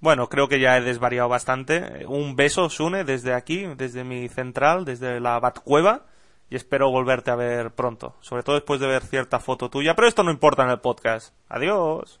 Bueno, 0.00 0.28
creo 0.28 0.48
que 0.48 0.60
ya 0.60 0.76
he 0.76 0.80
desvariado 0.80 1.28
bastante. 1.28 2.04
Un 2.06 2.36
beso, 2.36 2.68
Sune, 2.70 3.04
desde 3.04 3.34
aquí, 3.34 3.66
desde 3.76 4.04
mi 4.04 4.28
central, 4.28 4.84
desde 4.84 5.20
la 5.20 5.38
Batcueva 5.40 6.06
y 6.50 6.56
espero 6.56 6.90
volverte 6.90 7.30
a 7.30 7.36
ver 7.36 7.72
pronto, 7.72 8.16
sobre 8.20 8.42
todo 8.42 8.56
después 8.56 8.80
de 8.80 8.86
ver 8.86 9.02
cierta 9.02 9.38
foto 9.38 9.68
tuya, 9.68 9.94
pero 9.94 10.08
esto 10.08 10.22
no 10.22 10.30
importa 10.30 10.64
en 10.64 10.70
el 10.70 10.80
podcast. 10.80 11.34
Adiós. 11.48 12.20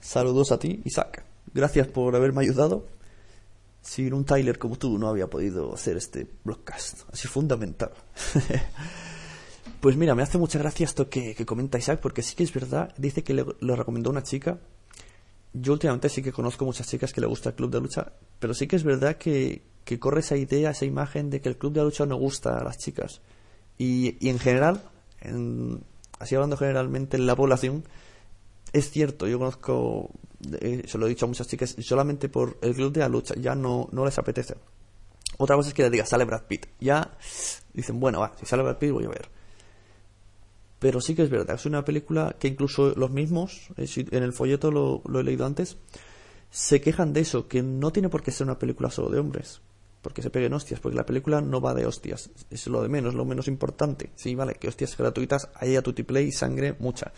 Saludos 0.00 0.50
a 0.50 0.58
ti, 0.58 0.80
Isaac. 0.84 1.24
Gracias 1.52 1.86
por 1.86 2.16
haberme 2.16 2.42
ayudado. 2.42 2.86
Sin 3.82 4.12
un 4.12 4.24
Tyler 4.24 4.58
como 4.58 4.76
tú 4.76 4.98
no 4.98 5.08
había 5.08 5.28
podido 5.28 5.74
hacer 5.74 5.96
este 5.96 6.26
broadcast. 6.44 7.02
Así 7.12 7.28
fundamental. 7.28 7.92
pues 9.80 9.96
mira, 9.96 10.14
me 10.14 10.22
hace 10.22 10.38
mucha 10.38 10.58
gracia 10.58 10.84
esto 10.84 11.08
que, 11.08 11.34
comenta 11.46 11.78
Isaac, 11.78 12.00
porque 12.00 12.22
sí 12.22 12.34
que 12.34 12.44
es 12.44 12.52
verdad. 12.52 12.94
Dice 12.98 13.22
que 13.22 13.34
le, 13.34 13.44
lo 13.60 13.76
recomendó 13.76 14.10
una 14.10 14.22
chica. 14.22 14.58
Yo 15.52 15.72
últimamente 15.72 16.08
sí 16.08 16.22
que 16.22 16.32
conozco 16.32 16.64
muchas 16.64 16.88
chicas 16.88 17.12
que 17.12 17.20
le 17.20 17.26
gusta 17.26 17.50
el 17.50 17.54
club 17.56 17.70
de 17.70 17.80
lucha, 17.80 18.12
pero 18.38 18.54
sí 18.54 18.66
que 18.66 18.76
es 18.76 18.84
verdad 18.84 19.16
que, 19.16 19.62
que 19.84 19.98
corre 19.98 20.20
esa 20.20 20.36
idea, 20.36 20.70
esa 20.70 20.84
imagen 20.84 21.30
de 21.30 21.40
que 21.40 21.48
el 21.48 21.56
club 21.56 21.72
de 21.72 21.80
la 21.80 21.84
lucha 21.84 22.06
no 22.06 22.16
gusta 22.16 22.58
a 22.58 22.64
las 22.64 22.78
chicas. 22.78 23.20
Y, 23.78 24.16
y 24.24 24.28
en 24.28 24.38
general, 24.38 24.82
en, 25.20 25.82
así 26.18 26.34
hablando 26.34 26.56
generalmente 26.56 27.16
en 27.16 27.26
la 27.26 27.34
población, 27.34 27.84
es 28.72 28.90
cierto, 28.90 29.26
yo 29.26 29.38
conozco, 29.38 30.10
eh, 30.60 30.84
se 30.86 30.98
lo 30.98 31.06
he 31.06 31.08
dicho 31.08 31.24
a 31.24 31.28
muchas 31.28 31.48
chicas, 31.48 31.74
solamente 31.80 32.28
por 32.28 32.58
el 32.62 32.74
club 32.74 32.92
de 32.92 33.00
la 33.00 33.08
lucha 33.08 33.34
ya 33.36 33.54
no, 33.54 33.88
no 33.92 34.04
les 34.04 34.18
apetece. 34.18 34.54
Otra 35.38 35.56
cosa 35.56 35.70
es 35.70 35.74
que 35.74 35.82
les 35.82 35.90
diga, 35.90 36.06
sale 36.06 36.24
Brad 36.24 36.44
Pitt. 36.44 36.66
Ya 36.78 37.16
dicen, 37.72 37.98
bueno, 37.98 38.20
va, 38.20 38.32
si 38.38 38.46
sale 38.46 38.62
Brad 38.62 38.78
Pitt 38.78 38.92
voy 38.92 39.06
a 39.06 39.08
ver. 39.08 39.28
Pero 40.78 41.00
sí 41.00 41.14
que 41.14 41.22
es 41.22 41.30
verdad, 41.30 41.56
es 41.56 41.66
una 41.66 41.84
película 41.84 42.36
que 42.38 42.48
incluso 42.48 42.94
los 42.96 43.10
mismos, 43.10 43.68
eh, 43.76 43.86
en 44.10 44.22
el 44.22 44.32
folleto 44.32 44.70
lo 44.70 45.20
he 45.20 45.24
leído 45.24 45.46
antes, 45.46 45.78
se 46.50 46.80
quejan 46.80 47.12
de 47.12 47.20
eso, 47.20 47.48
que 47.48 47.62
no 47.62 47.92
tiene 47.92 48.08
por 48.08 48.22
qué 48.22 48.30
ser 48.30 48.46
una 48.46 48.58
película 48.58 48.90
solo 48.90 49.08
de 49.08 49.18
hombres 49.18 49.60
porque 50.02 50.22
se 50.22 50.30
peguen 50.30 50.52
hostias, 50.52 50.80
porque 50.80 50.96
la 50.96 51.06
película 51.06 51.40
no 51.40 51.60
va 51.60 51.74
de 51.74 51.86
hostias, 51.86 52.30
es 52.50 52.66
lo 52.66 52.82
de 52.82 52.88
menos, 52.88 53.14
lo 53.14 53.24
menos 53.24 53.48
importante. 53.48 54.10
Sí, 54.14 54.34
vale, 54.34 54.54
que 54.54 54.68
hostias 54.68 54.96
gratuitas 54.96 55.48
hay 55.54 55.76
a 55.76 55.82
play 55.82 56.32
sangre 56.32 56.74
mucha, 56.78 57.12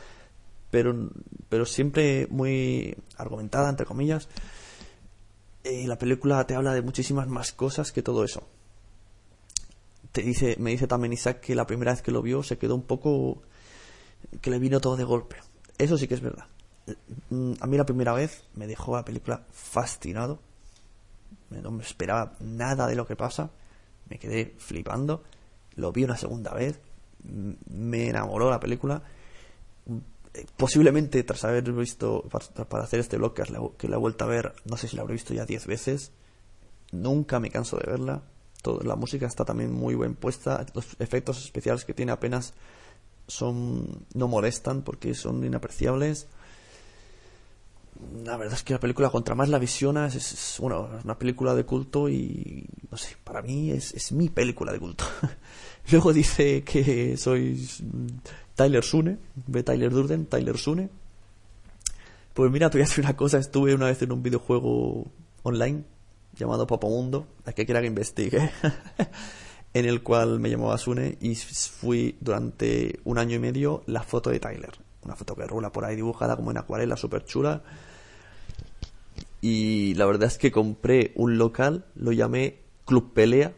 pero, 0.71 1.11
pero 1.49 1.65
siempre 1.65 2.27
muy 2.31 2.97
argumentada, 3.17 3.69
entre 3.69 3.87
comillas. 3.87 4.29
Y 5.65 5.87
la 5.87 5.97
película 5.97 6.45
te 6.47 6.57
habla 6.57 6.75
de 6.75 6.83
muchísimas 6.83 7.29
más 7.29 7.53
cosas 7.53 7.93
que 7.93 8.03
todo 8.03 8.25
eso. 8.25 8.49
Te 10.11 10.23
dice, 10.23 10.57
me 10.59 10.71
dice 10.71 10.89
también 10.89 11.13
Isaac 11.13 11.41
que 11.41 11.55
la 11.55 11.67
primera 11.67 11.93
vez 11.93 12.03
que 12.03 12.11
lo 12.11 12.21
vio 12.21 12.43
se 12.43 12.59
quedó 12.59 12.75
un 12.75 12.83
poco 12.83 13.43
que 14.41 14.51
le 14.51 14.59
vino 14.59 14.81
todo 14.81 14.97
de 14.97 15.05
golpe. 15.05 15.37
Eso 15.79 15.97
sí 15.97 16.09
que 16.09 16.15
es 16.15 16.21
verdad. 16.21 16.47
A 17.61 17.67
mí 17.67 17.77
la 17.77 17.87
primera 17.87 18.13
vez 18.13 18.43
me 18.55 18.67
dejó 18.67 18.97
la 18.97 19.05
película 19.05 19.47
fascinado 19.53 20.41
no 21.61 21.71
me 21.71 21.83
esperaba 21.83 22.35
nada 22.41 22.87
de 22.87 22.95
lo 22.95 23.07
que 23.07 23.17
pasa, 23.17 23.51
me 24.09 24.19
quedé 24.19 24.55
flipando, 24.59 25.23
lo 25.75 25.93
vi 25.93 26.05
una 26.05 26.17
segunda 26.17 26.53
vez, 26.55 26.81
me 27.25 28.09
enamoró 28.09 28.51
la 28.51 28.61
película, 28.61 29.03
posiblemente 30.57 31.23
tras 31.25 31.45
haber 31.45 31.71
visto, 31.73 32.29
para 32.69 32.85
hacer 32.85 33.01
este 33.01 33.19
blog 33.19 33.35
que 33.35 33.89
la 33.89 33.97
he 33.97 33.99
vuelto 33.99 34.25
a 34.25 34.29
ver, 34.29 34.55
no 34.65 34.77
sé 34.77 34.89
si 34.89 34.97
la 34.97 35.03
habré 35.03 35.15
visto 35.15 35.35
ya 35.35 35.45
diez 35.45 35.67
veces, 35.67 36.13
nunca 36.93 37.41
me 37.41 37.51
canso 37.51 37.77
de 37.77 37.91
verla, 37.91 38.23
Todo, 38.63 38.81
la 38.83 38.97
música 38.97 39.27
está 39.27 39.45
también 39.45 39.73
muy 39.73 39.95
bien 39.95 40.15
puesta, 40.15 40.65
los 40.75 40.97
efectos 41.01 41.45
especiales 41.45 41.85
que 41.85 41.95
tiene 41.95 42.13
apenas 42.13 42.55
son 43.27 44.05
no 44.15 44.29
molestan 44.29 44.83
porque 44.83 45.15
son 45.15 45.45
inapreciables 45.45 46.29
la 48.25 48.37
verdad 48.37 48.55
es 48.55 48.63
que 48.63 48.73
la 48.73 48.81
película, 48.81 49.11
contra 49.11 49.35
más 49.35 49.49
la 49.49 49.59
visionas, 49.59 50.15
es, 50.15 50.57
bueno, 50.61 50.89
es 50.99 51.05
una 51.05 51.19
película 51.19 51.55
de 51.55 51.65
culto 51.65 52.09
y, 52.09 52.67
no 52.91 52.97
sé, 52.97 53.17
para 53.25 53.43
mí 53.43 53.71
es, 53.71 53.95
es 53.95 54.13
mi 54.13 54.29
película 54.29 54.73
de 54.73 54.79
culto. 54.79 55.05
Luego 55.91 56.13
dice 56.13 56.63
que 56.63 57.17
soy 57.17 57.69
Tyler 58.55 58.85
Sune, 58.85 59.19
ve 59.47 59.63
Tyler 59.63 59.91
Durden, 59.91 60.27
Tyler 60.27 60.57
Sune. 60.57 60.91
Pues 62.35 62.51
mira, 62.51 62.71
te 62.71 62.79
voy 62.79 62.83
a 62.83 62.89
decir 62.89 63.05
una 63.05 63.17
cosa, 63.17 63.39
estuve 63.39 63.75
una 63.75 63.87
vez 63.87 64.01
en 64.03 64.13
un 64.13 64.23
videojuego 64.23 65.07
online 65.43 65.85
llamado 66.35 66.67
Mundo, 66.83 67.27
a 67.45 67.53
que 67.53 67.67
quiera 67.67 67.81
que 67.81 67.89
investigue, 67.89 68.51
en 69.75 69.85
el 69.85 70.03
cual 70.03 70.41
me 70.41 70.49
llamaba 70.49 70.79
Sune 70.79 71.19
y 71.21 71.35
fui 71.35 72.17
durante 72.21 73.01
un 73.05 73.19
año 73.19 73.37
y 73.37 73.39
medio 73.39 73.83
la 73.87 74.03
foto 74.03 74.31
de 74.31 74.41
Tyler. 74.41 74.73
Una 75.05 75.17
foto 75.17 75.35
que 75.35 75.47
rula 75.47 75.73
por 75.73 75.85
ahí 75.85 75.97
dibujada 75.97 76.37
como 76.37 76.53
en 76.53 76.59
acuarela, 76.59 76.97
súper 76.97 77.25
chula 77.25 77.63
y 79.43 79.95
la 79.95 80.07
verdad 80.07 80.29
es 80.29 80.39
que 80.39 80.53
compré 80.53 81.11
un 81.17 81.37
local, 81.37 81.85
lo 81.97 82.13
llamé 82.13 82.61
Club 82.87 83.13
Pelea. 83.13 83.53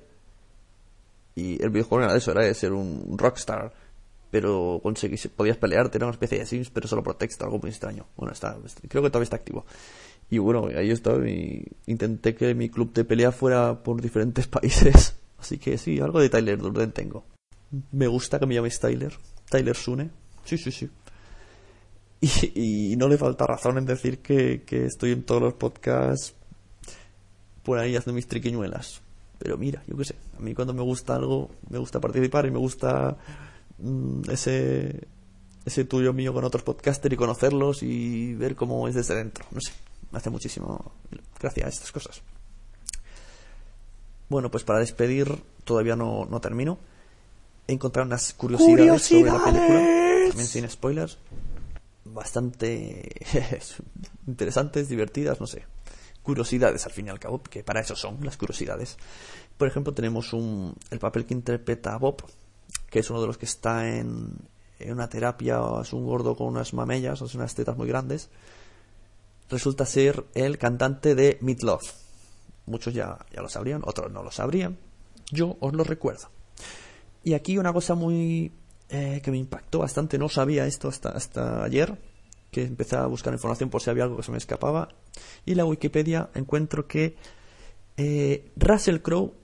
Y 1.36 1.62
el 1.62 1.68
videojuego 1.68 2.04
era 2.04 2.16
eso, 2.16 2.30
era 2.30 2.42
de 2.42 2.54
ser 2.54 2.72
un 2.72 3.18
rockstar. 3.18 3.74
Pero 4.30 4.80
conseguí, 4.82 5.16
podías 5.28 5.58
pelearte, 5.58 5.98
era 5.98 6.06
una 6.06 6.14
especie 6.14 6.38
de 6.38 6.46
Sims, 6.46 6.70
pero 6.70 6.88
solo 6.88 7.02
por 7.02 7.16
texto, 7.16 7.44
algo 7.44 7.58
muy 7.58 7.68
extraño. 7.68 8.06
Bueno, 8.16 8.32
está, 8.32 8.56
creo 8.88 9.02
que 9.02 9.10
todavía 9.10 9.24
está 9.24 9.36
activo. 9.36 9.66
Y 10.30 10.38
bueno, 10.38 10.68
ahí 10.74 10.90
estaba 10.90 11.28
y 11.28 11.66
intenté 11.86 12.34
que 12.34 12.54
mi 12.54 12.70
club 12.70 12.94
de 12.94 13.04
pelea 13.04 13.30
fuera 13.30 13.82
por 13.82 14.00
diferentes 14.00 14.46
países. 14.48 15.16
Así 15.38 15.58
que 15.58 15.76
sí, 15.76 16.00
algo 16.00 16.18
de 16.18 16.30
Tyler 16.30 16.56
Durden 16.56 16.92
tengo. 16.92 17.26
Me 17.92 18.06
gusta 18.06 18.38
que 18.38 18.46
me 18.46 18.54
llaméis 18.54 18.80
Tyler. 18.80 19.12
Tyler 19.50 19.76
Sune. 19.76 20.10
Sí, 20.46 20.56
sí, 20.56 20.72
sí. 20.72 20.88
Y, 22.54 22.96
no 22.96 23.08
le 23.08 23.18
falta 23.18 23.46
razón 23.46 23.78
en 23.78 23.86
decir 23.86 24.18
que, 24.20 24.62
estoy 24.70 25.12
en 25.12 25.24
todos 25.24 25.42
los 25.42 25.54
podcasts 25.54 26.34
por 27.62 27.78
ahí 27.78 27.96
haciendo 27.96 28.14
mis 28.14 28.28
triquiñuelas. 28.28 29.00
Pero 29.38 29.58
mira, 29.58 29.82
yo 29.86 29.96
qué 29.96 30.04
sé, 30.04 30.14
a 30.36 30.40
mí 30.40 30.54
cuando 30.54 30.74
me 30.74 30.82
gusta 30.82 31.16
algo, 31.16 31.50
me 31.68 31.78
gusta 31.78 32.00
participar 32.00 32.46
y 32.46 32.50
me 32.50 32.58
gusta 32.58 33.16
mm, 33.78 34.30
ese, 34.30 35.06
ese 35.64 35.84
tuyo 35.84 36.12
mío 36.12 36.32
con 36.32 36.44
otros 36.44 36.62
podcasters 36.62 37.14
y 37.14 37.16
conocerlos 37.16 37.82
y 37.82 38.34
ver 38.34 38.54
cómo 38.54 38.86
es 38.86 38.94
desde 38.94 39.16
dentro. 39.16 39.44
No 39.50 39.60
sé, 39.60 39.72
me 40.12 40.18
hace 40.18 40.30
muchísimo 40.30 40.92
gracia 41.40 41.66
estas 41.66 41.90
cosas. 41.90 42.22
Bueno, 44.28 44.50
pues 44.50 44.64
para 44.64 44.78
despedir, 44.78 45.42
todavía 45.64 45.96
no, 45.96 46.26
no 46.26 46.40
termino. 46.40 46.78
He 47.66 47.72
encontrado 47.72 48.06
unas 48.06 48.32
curiosidades, 48.34 49.02
sobre 49.02 49.30
la 49.30 49.44
película, 49.44 50.28
también 50.28 50.46
sin 50.46 50.68
spoilers 50.68 51.18
bastante 52.14 53.10
interesantes, 54.26 54.88
divertidas, 54.88 55.40
no 55.40 55.46
sé. 55.46 55.64
Curiosidades 56.22 56.86
al 56.86 56.92
fin 56.92 57.08
y 57.08 57.10
al 57.10 57.18
cabo, 57.20 57.42
que 57.42 57.62
para 57.62 57.80
eso 57.80 57.94
son 57.96 58.24
las 58.24 58.36
curiosidades. 58.36 58.96
Por 59.58 59.68
ejemplo, 59.68 59.92
tenemos 59.92 60.32
el 60.32 60.98
papel 60.98 61.26
que 61.26 61.34
interpreta 61.34 61.94
a 61.94 61.98
Bob, 61.98 62.24
que 62.88 63.00
es 63.00 63.10
uno 63.10 63.20
de 63.20 63.26
los 63.26 63.36
que 63.36 63.44
está 63.44 63.88
en, 63.88 64.32
una 64.86 65.08
terapia, 65.08 65.60
es 65.82 65.92
un 65.92 66.06
gordo 66.06 66.34
con 66.34 66.48
unas 66.48 66.72
mamellas, 66.72 67.20
o 67.20 67.26
unas 67.34 67.54
tetas 67.54 67.76
muy 67.76 67.88
grandes, 67.88 68.30
resulta 69.50 69.84
ser 69.84 70.24
el 70.34 70.58
cantante 70.58 71.14
de 71.14 71.38
Meat 71.42 71.60
Muchos 72.66 72.94
ya, 72.94 73.18
ya 73.34 73.42
lo 73.42 73.48
sabrían, 73.48 73.82
otros 73.84 74.10
no 74.10 74.22
lo 74.22 74.30
sabrían. 74.30 74.78
Yo 75.30 75.56
os 75.60 75.74
lo 75.74 75.84
recuerdo. 75.84 76.30
Y 77.22 77.34
aquí 77.34 77.58
una 77.58 77.72
cosa 77.72 77.94
muy 77.94 78.52
eh, 78.88 79.20
que 79.22 79.30
me 79.30 79.38
impactó 79.38 79.80
bastante, 79.80 80.18
no 80.18 80.28
sabía 80.28 80.66
esto 80.66 80.88
hasta, 80.88 81.10
hasta 81.10 81.64
ayer, 81.64 81.98
que 82.50 82.62
empecé 82.62 82.96
a 82.96 83.06
buscar 83.06 83.32
información 83.32 83.70
por 83.70 83.82
si 83.82 83.90
había 83.90 84.04
algo 84.04 84.16
que 84.16 84.22
se 84.22 84.32
me 84.32 84.38
escapaba. 84.38 84.88
Y 85.44 85.54
la 85.54 85.64
Wikipedia 85.64 86.30
encuentro 86.34 86.86
que 86.86 87.16
eh, 87.96 88.50
Russell 88.56 88.98
Crowe 88.98 89.34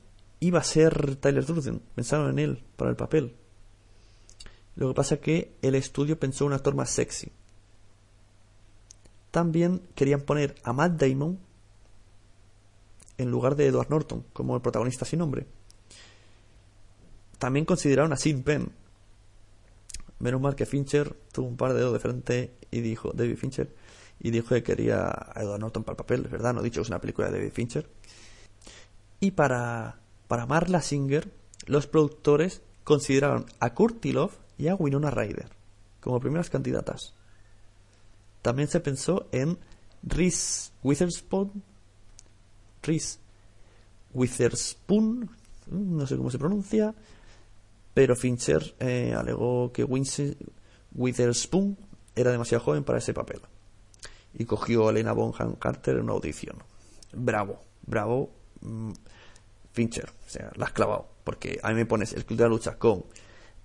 iba 0.40 0.59
a 0.59 0.64
ser 0.64 1.16
Tyler 1.16 1.44
Durden. 1.44 1.81
Pensaron 1.94 2.31
en 2.31 2.38
él 2.38 2.64
para 2.76 2.90
el 2.90 2.96
papel. 2.96 3.37
Lo 4.76 4.88
que 4.88 4.94
pasa 4.94 5.18
que 5.18 5.57
el 5.62 5.74
estudio 5.74 6.18
pensó 6.18 6.46
un 6.46 6.53
actor 6.53 6.74
más 6.74 6.90
sexy. 6.90 7.33
También 9.31 9.83
querían 9.94 10.22
poner 10.22 10.55
a 10.64 10.72
Matt 10.72 11.00
Damon 11.00 11.38
en 13.18 13.31
lugar 13.31 13.55
de 13.55 13.66
Edward 13.66 13.90
Norton 13.90 14.24
como 14.33 14.57
el 14.57 14.62
protagonista 14.62 15.05
sin 15.05 15.18
nombre. 15.18 15.46
También 17.38 17.64
consideraron 17.64 18.12
a 18.12 18.16
Sid 18.16 18.42
Penn. 18.42 18.72
Menos 20.20 20.40
mal 20.40 20.54
que 20.54 20.66
Fincher 20.66 21.16
tuvo 21.33 21.48
un 21.48 21.56
par 21.56 21.72
de 21.72 21.80
dedos 21.80 21.94
de 21.94 21.98
frente 21.98 22.54
y 22.70 22.80
dijo, 22.80 23.12
David 23.12 23.37
Fincher, 23.37 23.74
y 24.20 24.30
dijo 24.30 24.54
que 24.54 24.62
quería 24.62 25.09
a 25.09 25.42
Edward 25.42 25.61
Norton 25.61 25.83
para 25.83 25.94
el 25.94 25.96
papel, 25.96 26.24
es 26.26 26.30
verdad, 26.30 26.54
no 26.54 26.61
he 26.61 26.64
dicho 26.64 26.80
que 26.80 26.83
es 26.83 26.88
una 26.88 27.00
película 27.00 27.30
de 27.30 27.38
David 27.38 27.52
Fincher. 27.52 27.88
Y 29.18 29.33
para, 29.33 29.98
para 30.28 30.46
Marla 30.46 30.83
Singer, 30.83 31.33
los 31.66 31.87
productores 31.87 32.62
consideraron 32.85 33.46
a 33.61 33.74
Kurt 33.74 34.04
Love 34.04 34.38
y 34.59 34.68
a 34.68 34.74
Winona 34.74 35.11
Ryder 35.11 35.48
como 36.00 36.20
primeras 36.20 36.50
candidatas. 36.50 37.14
También 38.42 38.68
se 38.68 38.80
pensó 38.80 39.28
en 39.33 39.59
Reese 40.02 40.72
Witherspoon, 40.83 41.62
Reese 42.83 43.18
Witherspoon, 44.14 45.30
no 45.66 46.06
sé 46.06 46.16
cómo 46.16 46.30
se 46.30 46.38
pronuncia, 46.38 46.94
pero 48.00 48.16
Fincher 48.16 48.76
eh, 48.80 49.12
alegó 49.14 49.70
que 49.74 49.84
Witherspoon 49.84 51.76
era 52.16 52.30
demasiado 52.30 52.64
joven 52.64 52.82
para 52.82 52.96
ese 52.96 53.12
papel. 53.12 53.42
Y 54.32 54.46
cogió 54.46 54.88
a 54.88 54.90
Elena 54.90 55.12
Bonham 55.12 55.56
Carter 55.56 55.96
en 55.96 56.04
una 56.04 56.14
audición. 56.14 56.56
Bravo, 57.12 57.62
bravo, 57.82 58.30
mm, 58.62 58.92
Fincher, 59.72 60.08
o 60.08 60.30
sea, 60.30 60.50
la 60.56 60.64
has 60.64 60.72
clavado, 60.72 61.10
porque 61.24 61.60
a 61.62 61.68
mí 61.68 61.74
me 61.74 61.84
pones 61.84 62.14
el 62.14 62.24
club 62.24 62.38
de 62.38 62.44
la 62.44 62.48
lucha 62.48 62.78
con, 62.78 63.04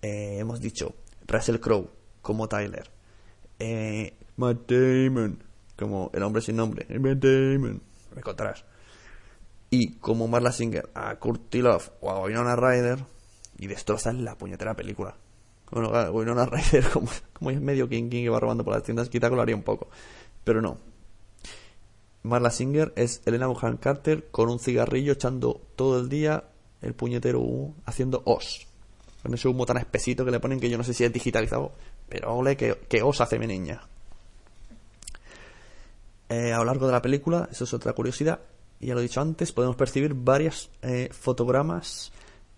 eh, 0.02 0.40
hemos 0.40 0.60
dicho, 0.60 0.94
Russell 1.26 1.62
Crowe 1.62 1.90
como 2.22 2.50
Tyler, 2.50 2.92
eh, 3.58 4.18
Matt 4.36 4.70
Damon 4.70 5.42
como 5.78 6.12
el 6.14 6.24
hombre 6.24 6.42
sin 6.42 6.58
nombre, 6.58 6.86
Matt 7.00 7.20
Damon, 7.20 7.82
me 8.12 8.18
encontrarás, 8.18 8.66
y 9.70 9.94
como 10.00 10.28
Marla 10.28 10.52
Singer 10.52 10.90
a 10.94 11.16
Kurt 11.20 11.56
Love 11.56 11.90
o 12.02 12.12
a 12.12 12.20
Winona 12.26 12.58
Ryder, 12.58 13.15
y 13.58 13.68
destrozan 13.68 14.24
la 14.26 14.38
puñetera 14.38 14.76
película. 14.76 15.16
Bueno, 15.72 15.90
Winona 16.12 16.46
Ryder, 16.52 16.90
como, 16.90 17.10
como 17.34 17.52
es 17.52 17.60
medio 17.60 17.90
King 17.90 18.10
King 18.10 18.24
que 18.24 18.30
va 18.30 18.40
robando 18.40 18.64
por 18.64 18.74
las 18.74 18.84
tiendas, 18.84 19.10
quizá 19.10 19.30
lo 19.30 19.42
haría 19.42 19.56
un 19.56 19.64
poco, 19.64 19.90
pero 20.44 20.62
no, 20.62 20.78
Marla 22.26 22.50
Singer 22.50 22.92
es 22.96 23.22
Elena 23.26 23.46
Bonham 23.46 23.78
Carter 23.78 24.30
con 24.32 24.50
un 24.50 24.58
cigarrillo 24.60 25.14
echando 25.14 25.62
todo 25.76 26.00
el 26.00 26.10
día 26.10 26.46
el 26.82 26.96
puñetero 26.96 27.40
humo, 27.40 27.76
haciendo 27.86 28.24
os. 28.26 28.68
Con 29.22 29.34
ese 29.34 29.48
humo 29.48 29.66
tan 29.66 29.78
espesito 29.78 30.26
que 30.26 30.32
le 30.32 30.40
ponen 30.40 30.60
que 30.60 30.70
yo 30.70 30.78
no 30.78 30.84
sé 30.84 30.94
si 30.94 31.04
es 31.04 31.14
digitalizado, 31.14 31.74
pero 32.10 32.36
ole 32.36 32.58
que, 32.58 32.80
que 32.90 33.04
os 33.04 33.22
hace 33.22 33.38
mi 33.38 33.46
niña. 33.46 33.82
Eh, 36.30 36.52
a 36.52 36.58
lo 36.58 36.66
largo 36.66 36.88
de 36.88 36.94
la 36.94 37.02
película, 37.02 37.48
eso 37.52 37.64
es 37.64 37.74
otra 37.74 37.94
curiosidad, 37.94 38.40
ya 38.80 38.94
lo 38.94 39.00
he 39.00 39.04
dicho 39.04 39.22
antes, 39.22 39.52
podemos 39.52 39.76
percibir 39.76 40.16
varias 40.16 40.70
eh, 40.82 41.10
fotogramas 41.12 42.12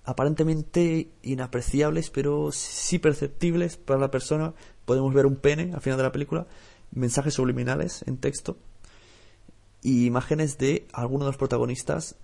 aparentemente 0.08 1.12
inapreciables, 1.22 2.10
pero 2.10 2.54
sí 2.54 2.98
perceptibles 2.98 3.76
para 3.76 4.00
la 4.00 4.10
persona. 4.10 4.54
Podemos 4.86 5.14
ver 5.14 5.26
un 5.26 5.36
pene 5.36 5.74
al 5.74 5.82
final 5.82 5.98
de 5.98 6.04
la 6.04 6.14
película, 6.14 6.48
mensajes 6.92 7.34
subliminales 7.34 8.06
en 8.08 8.18
texto 8.18 8.58
y 9.82 10.06
imágenes 10.06 10.58
de 10.58 10.88
algunos 10.94 11.26
de 11.26 11.32
los 11.32 11.38
protagonistas 11.38 12.16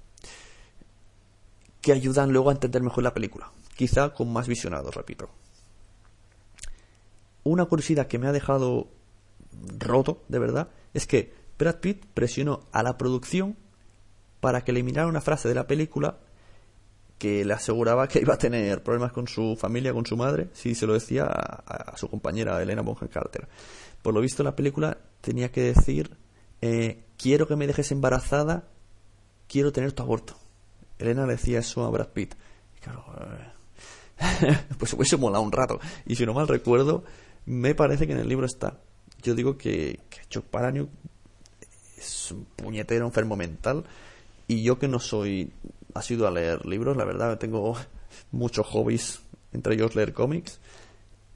que 1.81 1.91
ayudan 1.91 2.31
luego 2.31 2.49
a 2.49 2.53
entender 2.53 2.81
mejor 2.81 3.03
la 3.03 3.13
película, 3.13 3.51
quizá 3.75 4.13
con 4.13 4.31
más 4.31 4.47
visionados, 4.47 4.95
repito. 4.95 5.29
Una 7.43 7.65
curiosidad 7.65 8.07
que 8.07 8.17
me 8.17 8.27
ha 8.27 8.31
dejado 8.31 8.87
roto, 9.77 10.23
de 10.29 10.39
verdad, 10.39 10.69
es 10.93 11.05
que 11.05 11.33
Brad 11.59 11.81
Pitt 11.81 12.05
presionó 12.13 12.61
a 12.71 12.81
la 12.81 12.97
producción 12.97 13.57
para 14.39 14.63
que 14.63 14.71
eliminara 14.71 15.07
una 15.07 15.19
frase 15.19 15.49
de 15.49 15.55
la 15.55 15.67
película 15.67 16.19
que 17.23 17.45
le 17.45 17.53
aseguraba 17.53 18.05
que 18.09 18.19
iba 18.19 18.33
a 18.33 18.37
tener 18.37 18.83
problemas 18.83 19.13
con 19.13 19.29
su 19.29 19.55
familia, 19.55 19.93
con 19.93 20.05
su 20.05 20.17
madre, 20.17 20.49
si 20.51 20.75
se 20.75 20.85
lo 20.85 20.91
decía 20.91 21.23
a, 21.23 21.95
su 21.95 22.09
compañera 22.09 22.61
Elena 22.61 22.81
Bonham 22.81 23.07
Carter. 23.07 23.47
Por 24.01 24.13
lo 24.13 24.19
visto 24.19 24.41
en 24.41 24.47
la 24.47 24.57
película 24.57 24.97
tenía 25.21 25.49
que 25.49 25.61
decir 25.61 26.17
eh, 26.59 27.05
quiero 27.17 27.47
que 27.47 27.55
me 27.55 27.65
dejes 27.65 27.93
embarazada, 27.93 28.67
quiero 29.47 29.71
tener 29.71 29.93
tu 29.93 30.03
aborto. 30.03 30.35
Elena 30.99 31.25
le 31.25 31.37
decía 31.37 31.59
eso 31.59 31.85
a 31.85 31.89
Brad 31.89 32.09
Pitt. 32.09 32.35
claro, 32.81 33.05
eh, 34.19 34.57
pues 34.77 34.91
hubiese 34.91 35.15
molado 35.15 35.45
un 35.45 35.53
rato. 35.53 35.79
Y 36.05 36.17
si 36.17 36.25
no 36.25 36.33
mal 36.33 36.49
recuerdo, 36.49 37.05
me 37.45 37.73
parece 37.73 38.05
que 38.05 38.11
en 38.11 38.19
el 38.19 38.27
libro 38.27 38.45
está. 38.45 38.81
Yo 39.21 39.33
digo 39.33 39.57
que, 39.57 40.01
Chuck 40.27 40.43
Palahniuk 40.43 40.89
es 41.97 42.31
un 42.33 42.43
puñetero 42.43 43.05
enfermo 43.05 43.37
mental. 43.37 43.85
Y 44.45 44.61
yo 44.61 44.77
que 44.77 44.89
no 44.89 44.99
soy 44.99 45.53
ha 45.93 46.01
sido 46.01 46.27
a 46.27 46.31
leer 46.31 46.65
libros, 46.65 46.97
la 46.97 47.05
verdad, 47.05 47.37
tengo 47.37 47.75
muchos 48.31 48.65
hobbies, 48.67 49.21
entre 49.51 49.75
ellos 49.75 49.95
leer 49.95 50.13
cómics 50.13 50.59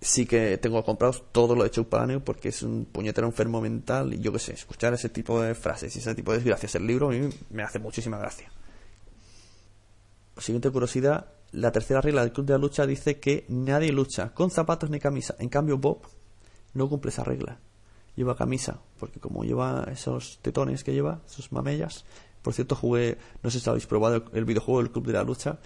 sí 0.01 0.25
que 0.25 0.57
tengo 0.57 0.83
comprados 0.83 1.23
todo 1.31 1.55
lo 1.55 1.63
de 1.63 1.83
Palahniuk 1.83 2.23
porque 2.23 2.49
es 2.49 2.61
un 2.61 2.85
puñetero 2.85 3.27
enfermo 3.27 3.61
mental 3.61 4.13
y 4.13 4.19
yo 4.19 4.31
qué 4.31 4.39
sé, 4.39 4.53
escuchar 4.53 4.93
ese 4.93 5.09
tipo 5.09 5.41
de 5.41 5.55
frases 5.55 5.95
y 5.95 5.99
ese 5.99 6.13
tipo 6.13 6.31
de 6.31 6.37
desgracias 6.37 6.75
el 6.75 6.85
libro 6.85 7.09
a 7.09 7.11
mí 7.11 7.29
me 7.49 7.63
hace 7.63 7.79
muchísima 7.79 8.17
gracia. 8.17 8.51
Siguiente 10.37 10.69
curiosidad, 10.69 11.33
la 11.51 11.71
tercera 11.71 11.99
regla 11.99 12.21
del 12.21 12.31
Club 12.31 12.45
de 12.45 12.53
la 12.53 12.59
Lucha 12.59 12.85
dice 12.85 13.19
que 13.19 13.45
nadie 13.49 13.91
lucha 13.91 14.33
con 14.35 14.51
zapatos 14.51 14.91
ni 14.91 14.99
camisa. 14.99 15.35
En 15.39 15.49
cambio 15.49 15.79
Bob 15.79 16.01
no 16.73 16.87
cumple 16.87 17.09
esa 17.09 17.23
regla. 17.23 17.59
Lleva 18.15 18.35
camisa, 18.35 18.79
porque 18.99 19.19
como 19.19 19.43
lleva 19.43 19.87
esos 19.91 20.37
tetones 20.43 20.83
que 20.83 20.93
lleva, 20.93 21.21
sus 21.25 21.51
mamellas. 21.51 22.05
Por 22.41 22.53
cierto, 22.53 22.75
jugué, 22.75 23.17
no 23.43 23.49
sé 23.49 23.59
si 23.59 23.69
habéis 23.69 23.87
probado 23.87 24.25
el 24.33 24.45
videojuego 24.45 24.81
del 24.81 24.91
Club 24.91 25.07
de 25.07 25.13
la 25.13 25.23
Lucha, 25.23 25.59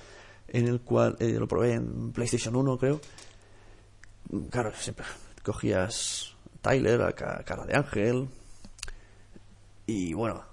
en 0.48 0.68
el 0.68 0.82
cual 0.82 1.16
eh, 1.20 1.38
lo 1.40 1.48
probé 1.48 1.74
en 1.74 2.12
PlayStation 2.12 2.56
1 2.56 2.78
creo 2.78 3.00
claro, 4.50 4.72
siempre 4.76 5.06
cogías 5.44 6.36
Tyler, 6.62 7.02
a 7.02 7.14
cara 7.14 7.66
de 7.66 7.76
ángel, 7.76 8.30
y 9.88 10.14
bueno, 10.14 10.44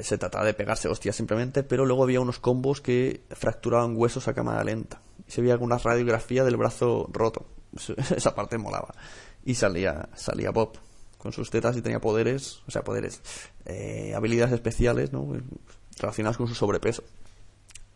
se 0.00 0.18
trataba 0.18 0.44
de 0.44 0.54
pegarse 0.54 0.88
hostias 0.88 1.16
simplemente, 1.16 1.62
pero 1.62 1.86
luego 1.86 2.04
había 2.04 2.20
unos 2.20 2.38
combos 2.38 2.80
que 2.80 3.24
fracturaban 3.30 3.96
huesos 3.96 4.28
a 4.28 4.34
cámara 4.34 4.62
lenta. 4.62 5.00
Y 5.26 5.32
se 5.32 5.40
veía 5.40 5.54
alguna 5.54 5.78
radiografía 5.78 6.44
del 6.44 6.58
brazo 6.58 7.08
roto. 7.10 7.46
Esa 7.96 8.34
parte 8.34 8.58
molaba. 8.58 8.94
Y 9.44 9.54
salía, 9.54 10.10
salía 10.14 10.50
Bob 10.50 10.78
con 11.24 11.32
sus 11.32 11.48
tetas 11.48 11.74
y 11.74 11.80
tenía 11.80 12.02
poderes, 12.02 12.60
o 12.68 12.70
sea, 12.70 12.84
poderes, 12.84 13.22
eh, 13.64 14.12
habilidades 14.14 14.52
especiales, 14.52 15.10
¿no? 15.10 15.26
Relacionadas 15.98 16.36
con 16.36 16.46
su 16.46 16.54
sobrepeso. 16.54 17.02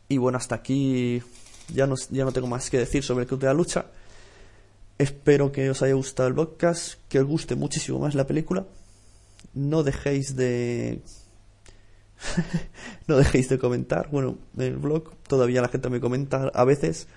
Y 0.09 0.17
bueno, 0.17 0.39
hasta 0.39 0.55
aquí 0.55 1.23
ya 1.75 1.87
no, 1.87 1.95
ya 2.09 2.25
no 2.25 2.33
tengo 2.33 2.47
más 2.47 2.71
que 2.71 2.79
decir 2.79 3.05
sobre 3.05 3.25
el 3.25 3.29
club 3.29 3.41
de 3.41 3.47
la 3.49 3.53
lucha. 3.53 3.85
Espero 4.97 5.53
que 5.53 5.69
os 5.69 5.83
haya 5.83 5.93
gustado 5.93 6.27
el 6.27 6.35
podcast, 6.35 6.95
que 7.11 7.21
os 7.21 7.27
guste 7.27 7.55
muchísimo 7.55 7.99
más 7.99 8.15
la 8.15 8.27
película. 8.27 8.65
No 9.53 9.83
dejéis 9.83 10.35
de 10.35 11.03
no 13.09 13.19
dejéis 13.19 13.51
de 13.51 13.59
comentar. 13.59 14.09
Bueno, 14.11 14.39
en 14.57 14.63
el 14.63 14.79
blog 14.79 15.13
todavía 15.29 15.61
la 15.61 15.69
gente 15.69 15.91
me 15.91 16.01
comenta 16.01 16.51
a 16.55 16.65
veces. 16.65 17.09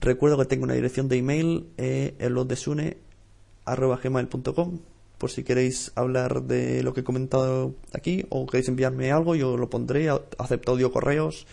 Recuerdo 0.00 0.38
que 0.38 0.46
tengo 0.46 0.64
una 0.64 0.72
dirección 0.72 1.10
de 1.10 1.18
email, 1.18 1.68
eh, 1.76 2.16
por 5.22 5.30
si 5.30 5.44
queréis 5.44 5.92
hablar 5.94 6.42
de 6.42 6.82
lo 6.82 6.92
que 6.92 7.02
he 7.02 7.04
comentado 7.04 7.76
aquí 7.92 8.26
o 8.28 8.44
queréis 8.44 8.66
enviarme 8.66 9.12
algo, 9.12 9.36
yo 9.36 9.56
lo 9.56 9.70
pondré, 9.70 10.10
acepto 10.10 10.72
audio 10.72 10.90
correos, 10.90 11.46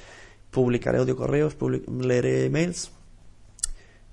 publicaré 0.50 0.98
audio 0.98 1.16
correos, 1.16 1.56
leeré 1.88 2.46
emails 2.46 2.90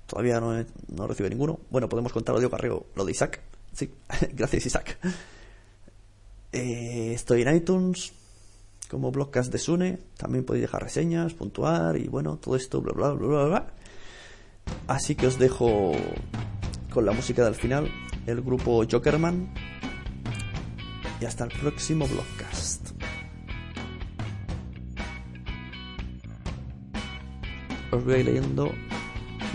Todavía 0.05 0.39
no, 0.39 0.63
no 0.95 1.07
recibe 1.07 1.31
ninguno. 1.31 1.59
Bueno, 1.71 1.89
podemos 1.89 2.13
contar 2.13 2.35
audio 2.35 2.51
carreo 2.51 2.85
lo 2.93 3.03
de 3.03 3.11
Isaac. 3.13 3.41
Sí, 3.73 3.89
gracias 4.33 4.67
Isaac. 4.67 4.99
Eh, 6.51 7.13
estoy 7.15 7.41
en 7.41 7.55
iTunes 7.55 8.13
como 8.91 9.11
Blogcast 9.11 9.51
de 9.51 9.57
Sune. 9.57 9.97
También 10.17 10.45
podéis 10.45 10.65
dejar 10.65 10.83
reseñas, 10.83 11.33
puntuar 11.33 11.97
y 11.97 12.07
bueno, 12.09 12.37
todo 12.37 12.55
esto, 12.55 12.79
bla, 12.79 12.93
bla, 12.93 13.09
bla, 13.13 13.27
bla, 13.27 13.45
bla. 13.45 13.67
Así 14.85 15.15
que 15.15 15.25
os 15.25 15.39
dejo 15.39 15.93
con 16.93 17.07
la 17.07 17.11
música 17.11 17.43
del 17.43 17.55
final, 17.55 17.89
el 18.27 18.41
grupo 18.41 18.83
Jokerman. 18.89 19.51
Y 21.19 21.25
hasta 21.25 21.45
el 21.45 21.51
próximo 21.51 22.07
Blogcast. 22.07 22.91
Os 27.91 28.03
voy 28.03 28.13
a 28.13 28.17
ir 28.19 28.25
leyendo 28.25 28.71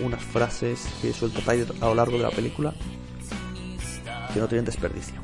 unas 0.03 0.23
frases 0.25 0.89
que 1.01 1.13
suelta 1.13 1.41
Tyler 1.41 1.73
a 1.81 1.87
lo 1.87 1.95
largo 1.95 2.17
de 2.17 2.23
la 2.25 2.31
película 2.31 2.75
que 4.33 4.41
no 4.41 4.49
tienen 4.49 4.65
desperdicio. 4.65 5.21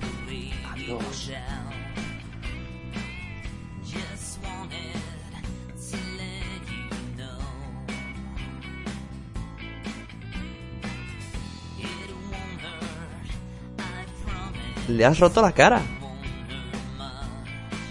Le 14.89 15.05
has 15.05 15.19
roto 15.19 15.43
la 15.43 15.53
cara. 15.53 15.83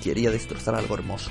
Quería 0.03 0.31
destrozar 0.31 0.73
algo 0.73 0.95
hermoso. 0.95 1.29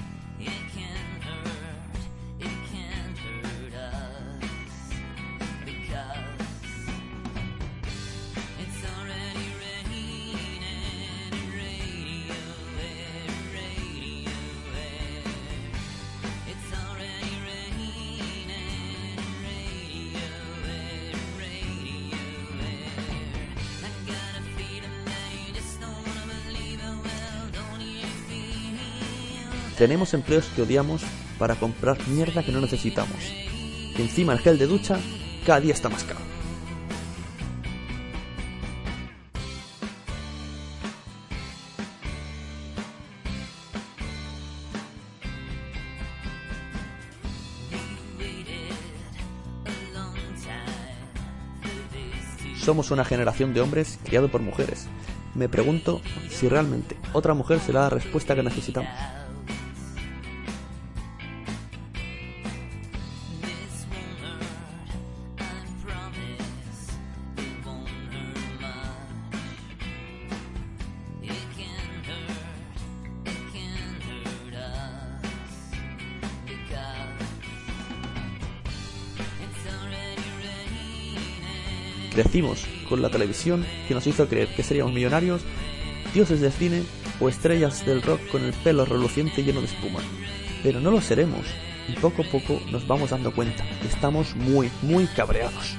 Tenemos 29.78 30.14
empleos 30.14 30.46
que 30.56 30.62
odiamos 30.62 31.02
para 31.38 31.54
comprar 31.54 31.98
mierda 32.08 32.42
que 32.42 32.50
no 32.50 32.62
necesitamos. 32.62 33.30
Y 33.96 34.00
encima 34.00 34.32
el 34.32 34.38
gel 34.38 34.58
de 34.58 34.66
ducha 34.66 34.98
cada 35.44 35.60
día 35.60 35.74
está 35.74 35.90
más 35.90 36.02
caro. 36.02 36.20
Somos 52.58 52.90
una 52.90 53.04
generación 53.04 53.54
de 53.54 53.60
hombres 53.60 53.98
criados 54.02 54.30
por 54.30 54.40
mujeres. 54.40 54.88
Me 55.34 55.48
pregunto 55.48 56.00
si 56.30 56.48
realmente 56.48 56.96
otra 57.12 57.34
mujer 57.34 57.60
será 57.60 57.82
la 57.82 57.90
respuesta 57.90 58.34
que 58.34 58.42
necesitamos. 58.42 58.90
La 83.00 83.10
televisión 83.10 83.64
que 83.88 83.94
nos 83.94 84.06
hizo 84.06 84.28
creer 84.28 84.48
que 84.54 84.62
seríamos 84.62 84.92
millonarios, 84.92 85.42
dioses 86.14 86.40
del 86.40 86.52
cine 86.52 86.82
o 87.20 87.28
estrellas 87.28 87.84
del 87.86 88.02
rock 88.02 88.20
con 88.30 88.44
el 88.44 88.52
pelo 88.52 88.84
reluciente 88.84 89.42
lleno 89.42 89.60
de 89.60 89.66
espuma. 89.66 90.00
Pero 90.62 90.80
no 90.80 90.90
lo 90.90 91.00
seremos 91.00 91.46
y 91.88 91.92
poco 91.92 92.22
a 92.22 92.26
poco 92.26 92.60
nos 92.70 92.86
vamos 92.86 93.10
dando 93.10 93.32
cuenta 93.32 93.64
que 93.80 93.88
estamos 93.88 94.34
muy, 94.34 94.70
muy 94.82 95.06
cabreados. 95.06 95.76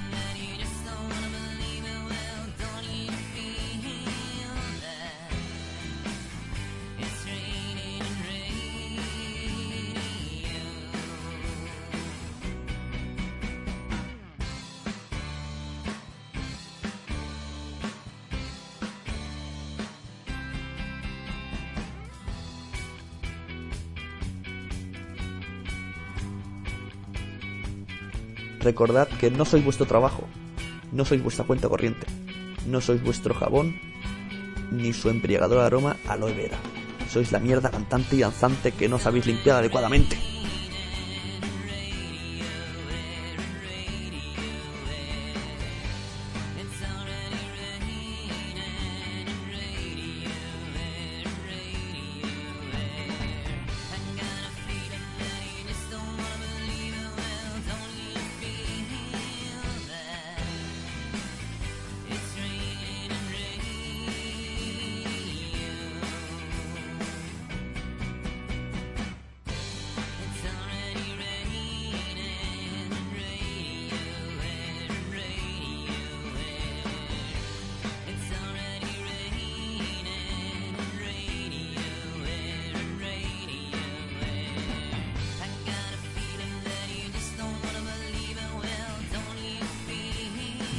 Recordad 28.68 29.08
que 29.08 29.32
no 29.32 29.46
sois 29.46 29.64
vuestro 29.64 29.86
trabajo, 29.86 30.28
no 30.92 31.06
sois 31.06 31.24
vuestra 31.24 31.46
cuenta 31.46 31.70
corriente, 31.70 32.06
no 32.68 32.82
sois 32.82 33.02
vuestro 33.02 33.34
jabón, 33.34 33.80
ni 34.72 34.92
su 34.92 35.08
embriagador 35.08 35.60
aroma 35.60 35.96
aloe 36.06 36.34
vera. 36.34 36.58
Sois 37.10 37.32
la 37.32 37.40
mierda 37.40 37.72
cantante 37.72 38.18
y 38.18 38.20
danzante 38.20 38.74
que 38.74 38.90
no 38.90 39.00
sabéis 39.00 39.26
limpiar 39.26 39.60
adecuadamente. 39.60 40.18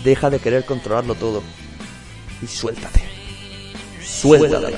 Deja 0.09 0.31
de 0.31 0.39
querer 0.39 0.65
controlarlo 0.65 1.15
todo 1.17 1.43
y 2.41 2.47
suéltate. 2.47 3.03
Suéltate. 4.03 4.73